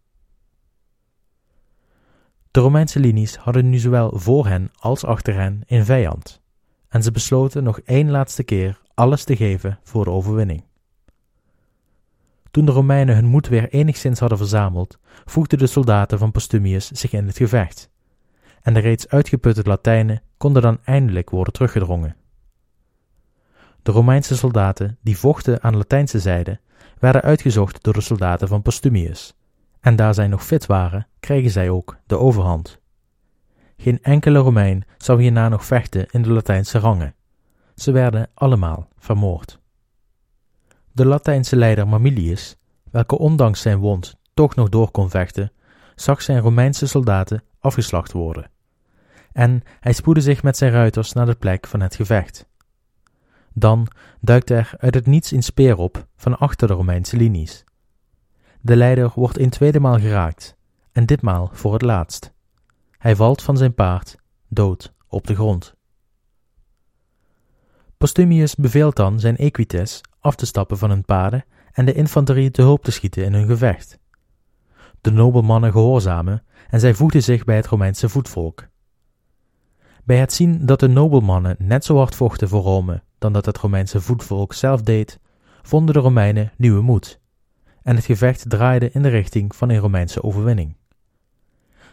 De 2.52 2.60
Romeinse 2.60 3.00
linies 3.00 3.36
hadden 3.36 3.70
nu 3.70 3.78
zowel 3.78 4.12
voor 4.20 4.48
hen 4.48 4.72
als 4.76 5.06
achter 5.06 5.34
hen 5.34 5.62
een 5.66 5.86
vijand, 5.86 6.42
en 6.90 7.04
ze 7.04 7.12
besloten 7.12 7.64
nog 7.64 7.80
één 7.80 8.12
laatste 8.12 8.44
keer 8.44 8.82
alles 8.94 9.24
te 9.24 9.36
geven 9.36 9.80
voor 9.84 10.04
de 10.04 10.10
overwinning. 10.10 10.64
Toen 12.52 12.66
de 12.66 12.72
Romeinen 12.72 13.16
hun 13.16 13.26
moed 13.26 13.48
weer 13.48 13.70
enigszins 13.70 14.20
hadden 14.20 14.38
verzameld, 14.38 14.98
voegden 15.26 15.60
de 15.60 15.68
soldaten 15.68 16.18
van 16.18 16.32
Postumius 16.32 16.92
zich 16.92 17.14
in 17.14 17.28
het 17.28 17.38
gevecht, 17.38 17.90
en 18.62 18.74
de 18.74 18.80
reeds 18.80 19.08
uitgeputte 19.08 19.64
Latijnen 19.64 20.22
konden 20.38 20.62
dan 20.62 20.80
eindelijk 20.84 21.30
worden 21.30 21.54
teruggedrongen. 21.54 22.16
De 23.86 23.92
Romeinse 23.92 24.36
soldaten 24.36 24.98
die 25.02 25.18
vochten 25.18 25.64
aan 25.64 25.78
Latijnse 25.78 26.20
zijde 26.20 26.60
werden 27.00 27.22
uitgezocht 27.22 27.84
door 27.84 27.94
de 27.94 28.02
soldaten 28.02 28.48
van 28.48 28.62
Postumius, 28.62 29.36
en 29.80 29.96
daar 29.96 30.14
zij 30.14 30.28
nog 30.28 30.46
fit 30.46 30.66
waren, 30.66 31.08
kregen 31.20 31.52
zij 31.52 31.70
ook 31.70 31.98
de 32.06 32.18
overhand. 32.18 32.80
Geen 33.78 34.02
enkele 34.02 34.40
Romein 34.40 34.86
zou 34.98 35.22
hierna 35.22 35.50
nog 35.50 35.66
vechten 35.66 36.06
in 36.12 36.22
de 36.22 36.30
Latijnse 36.30 36.80
rangen. 36.80 37.16
Ze 37.76 37.92
werden 37.92 38.30
allemaal 38.34 38.88
vermoord. 38.98 39.60
De 40.92 41.06
Latijnse 41.06 41.56
leider 41.56 41.88
Mamilius, 41.88 42.58
welke 42.92 43.18
ondanks 43.18 43.62
zijn 43.62 43.78
wond 43.78 44.16
toch 44.34 44.56
nog 44.56 44.70
door 44.70 44.92
kon 44.92 45.10
vechten, 45.10 45.52
zag 45.96 46.22
zijn 46.22 46.40
Romeinse 46.40 46.88
soldaten 46.88 47.44
afgeslacht 47.60 48.12
worden. 48.12 48.50
En 49.32 49.64
hij 49.80 49.94
spoedde 49.94 50.22
zich 50.22 50.44
met 50.44 50.58
zijn 50.58 50.72
ruiters 50.72 51.14
naar 51.14 51.26
de 51.26 51.36
plek 51.36 51.68
van 51.68 51.80
het 51.80 51.96
gevecht. 51.96 52.48
Dan 53.58 53.88
duikt 54.22 54.50
er 54.50 54.74
uit 54.78 54.94
het 54.94 55.06
niets 55.06 55.32
een 55.32 55.44
speer 55.44 55.78
op 55.78 56.08
van 56.16 56.38
achter 56.38 56.68
de 56.68 56.74
Romeinse 56.74 57.18
linies. 57.18 57.64
De 58.62 58.76
leider 58.76 59.12
wordt 59.16 59.40
een 59.40 59.50
tweede 59.50 59.80
maal 59.80 60.00
geraakt, 60.00 60.58
en 60.92 61.06
ditmaal 61.06 61.50
voor 61.54 61.74
het 61.74 61.82
laatst. 61.82 62.34
Hij 62.98 63.16
valt 63.16 63.42
van 63.42 63.58
zijn 63.58 63.74
paard, 63.74 64.16
dood, 64.48 64.94
op 65.08 65.28
de 65.28 65.36
grond. 65.36 65.76
Postumius 67.98 68.56
beveelt 68.56 68.96
dan 68.96 69.20
zijn 69.20 69.38
equites 69.38 70.02
af 70.20 70.36
te 70.36 70.46
stappen 70.46 70.78
van 70.78 70.90
hun 70.90 71.06
paarden 71.06 71.46
en 71.72 71.86
de 71.86 71.94
infanterie 71.94 72.52
te 72.52 72.62
hulp 72.62 72.84
te 72.84 72.92
schieten 72.92 73.24
in 73.24 73.34
hun 73.34 73.48
gevecht. 73.48 74.00
De 75.02 75.12
nobelmannen 75.12 75.72
gehoorzamen 75.72 76.44
en 76.70 76.80
zij 76.80 76.94
voegden 76.94 77.24
zich 77.24 77.44
bij 77.44 77.56
het 77.56 77.68
Romeinse 77.68 78.10
voetvolk. 78.10 78.68
Bij 80.04 80.18
het 80.18 80.34
zien 80.34 80.66
dat 80.66 80.80
de 80.80 80.88
nobelmannen 80.88 81.56
net 81.60 81.86
zo 81.86 81.98
hard 81.98 82.16
vochten 82.16 82.50
voor 82.50 82.62
Rome 82.62 83.04
dan 83.18 83.34
dat 83.34 83.46
het 83.46 83.58
Romeinse 83.58 84.02
voetvolk 84.02 84.54
zelf 84.54 84.82
deed, 84.82 85.20
vonden 85.62 85.94
de 85.94 86.02
Romeinen 86.02 86.52
nieuwe 86.58 86.82
moed, 86.82 87.20
en 87.84 87.96
het 87.96 88.06
gevecht 88.06 88.50
draaide 88.50 88.90
in 88.92 89.02
de 89.02 89.10
richting 89.10 89.56
van 89.56 89.70
een 89.70 89.78
Romeinse 89.80 90.24
overwinning. 90.24 90.76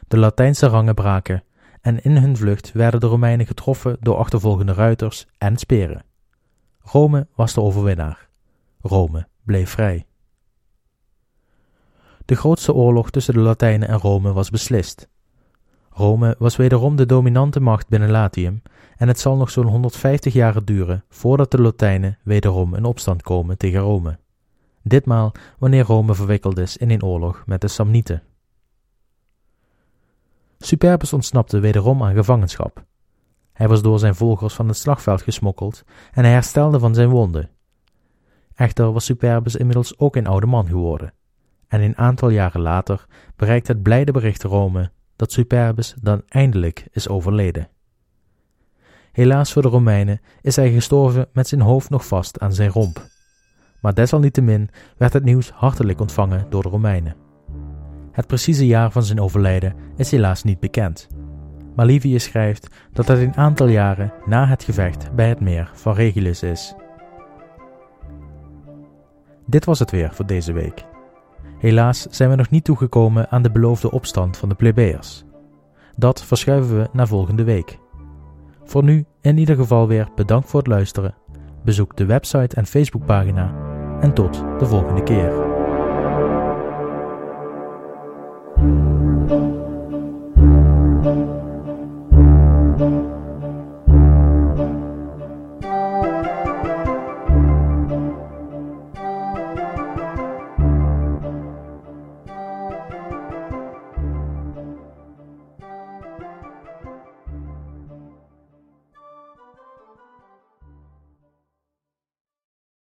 De 0.08 0.16
Latijnse 0.18 0.66
rangen 0.66 0.94
braken, 0.94 1.44
en 1.80 2.02
in 2.02 2.16
hun 2.16 2.36
vlucht 2.36 2.72
werden 2.72 3.00
de 3.00 3.06
Romeinen 3.06 3.46
getroffen 3.46 3.96
door 4.00 4.16
achtervolgende 4.16 4.72
ruiters 4.72 5.26
en 5.38 5.56
speren. 5.56 6.04
Rome 6.80 7.26
was 7.34 7.54
de 7.54 7.60
overwinnaar. 7.60 8.28
Rome 8.80 9.28
bleef 9.42 9.70
vrij. 9.70 10.06
De 12.24 12.34
grootste 12.34 12.72
oorlog 12.72 13.10
tussen 13.10 13.34
de 13.34 13.40
Latijnen 13.40 13.88
en 13.88 13.98
Rome 13.98 14.32
was 14.32 14.50
beslist. 14.50 15.08
Rome 15.94 16.36
was 16.38 16.56
wederom 16.56 16.96
de 16.96 17.06
dominante 17.06 17.60
macht 17.60 17.88
binnen 17.88 18.10
Latium 18.10 18.62
en 18.96 19.08
het 19.08 19.20
zal 19.20 19.36
nog 19.36 19.50
zo'n 19.50 19.66
150 19.66 20.32
jaar 20.32 20.64
duren 20.64 21.04
voordat 21.08 21.50
de 21.50 21.60
Latijnen 21.60 22.18
wederom 22.22 22.74
in 22.74 22.84
opstand 22.84 23.22
komen 23.22 23.58
tegen 23.58 23.80
Rome. 23.80 24.18
Ditmaal 24.82 25.32
wanneer 25.58 25.84
Rome 25.84 26.14
verwikkeld 26.14 26.58
is 26.58 26.76
in 26.76 26.90
een 26.90 27.02
oorlog 27.02 27.42
met 27.46 27.60
de 27.60 27.68
Samnieten. 27.68 28.22
Superbus 30.58 31.12
ontsnapte 31.12 31.58
wederom 31.58 32.02
aan 32.02 32.14
gevangenschap. 32.14 32.84
Hij 33.52 33.68
was 33.68 33.82
door 33.82 33.98
zijn 33.98 34.14
volgers 34.14 34.54
van 34.54 34.68
het 34.68 34.76
slagveld 34.76 35.22
gesmokkeld 35.22 35.84
en 36.12 36.24
hij 36.24 36.32
herstelde 36.32 36.78
van 36.78 36.94
zijn 36.94 37.08
wonden. 37.08 37.50
Echter 38.54 38.92
was 38.92 39.04
Superbus 39.04 39.56
inmiddels 39.56 39.98
ook 39.98 40.16
een 40.16 40.26
oude 40.26 40.46
man 40.46 40.66
geworden, 40.66 41.12
en 41.68 41.80
een 41.80 41.96
aantal 41.96 42.28
jaren 42.28 42.60
later 42.60 43.06
bereikt 43.36 43.68
het 43.68 43.82
blijde 43.82 44.12
bericht 44.12 44.42
Rome 44.42 44.90
dat 45.22 45.32
Superbus 45.32 45.94
dan 46.00 46.22
eindelijk 46.28 46.86
is 46.90 47.08
overleden. 47.08 47.68
Helaas 49.12 49.52
voor 49.52 49.62
de 49.62 49.68
Romeinen 49.68 50.20
is 50.40 50.56
hij 50.56 50.72
gestorven 50.72 51.28
met 51.32 51.48
zijn 51.48 51.60
hoofd 51.60 51.90
nog 51.90 52.06
vast 52.06 52.40
aan 52.40 52.52
zijn 52.52 52.70
romp. 52.70 53.06
Maar 53.80 53.94
desalniettemin 53.94 54.70
werd 54.96 55.12
het 55.12 55.24
nieuws 55.24 55.50
hartelijk 55.50 56.00
ontvangen 56.00 56.46
door 56.50 56.62
de 56.62 56.68
Romeinen. 56.68 57.16
Het 58.12 58.26
precieze 58.26 58.66
jaar 58.66 58.92
van 58.92 59.02
zijn 59.02 59.20
overlijden 59.20 59.74
is 59.96 60.10
helaas 60.10 60.42
niet 60.42 60.60
bekend. 60.60 61.08
Maar 61.74 61.86
Livius 61.86 62.24
schrijft 62.24 62.74
dat 62.92 63.08
het 63.08 63.18
een 63.18 63.36
aantal 63.36 63.66
jaren 63.66 64.12
na 64.26 64.46
het 64.46 64.64
gevecht 64.64 65.14
bij 65.14 65.28
het 65.28 65.40
meer 65.40 65.70
van 65.74 65.94
Regulus 65.94 66.42
is. 66.42 66.74
Dit 69.46 69.64
was 69.64 69.78
het 69.78 69.90
weer 69.90 70.14
voor 70.14 70.26
deze 70.26 70.52
week. 70.52 70.90
Helaas 71.62 72.06
zijn 72.10 72.30
we 72.30 72.36
nog 72.36 72.50
niet 72.50 72.64
toegekomen 72.64 73.30
aan 73.30 73.42
de 73.42 73.50
beloofde 73.50 73.90
opstand 73.90 74.36
van 74.36 74.48
de 74.48 74.54
plebeiers. 74.54 75.24
Dat 75.96 76.24
verschuiven 76.24 76.78
we 76.78 76.88
naar 76.92 77.06
volgende 77.06 77.44
week. 77.44 77.78
Voor 78.64 78.84
nu 78.84 79.04
in 79.20 79.38
ieder 79.38 79.56
geval 79.56 79.88
weer 79.88 80.08
bedankt 80.14 80.48
voor 80.48 80.60
het 80.60 80.68
luisteren. 80.68 81.14
Bezoek 81.64 81.96
de 81.96 82.04
website 82.04 82.56
en 82.56 82.66
Facebookpagina 82.66 83.54
en 84.00 84.14
tot 84.14 84.44
de 84.58 84.66
volgende 84.66 85.02
keer. 85.02 85.51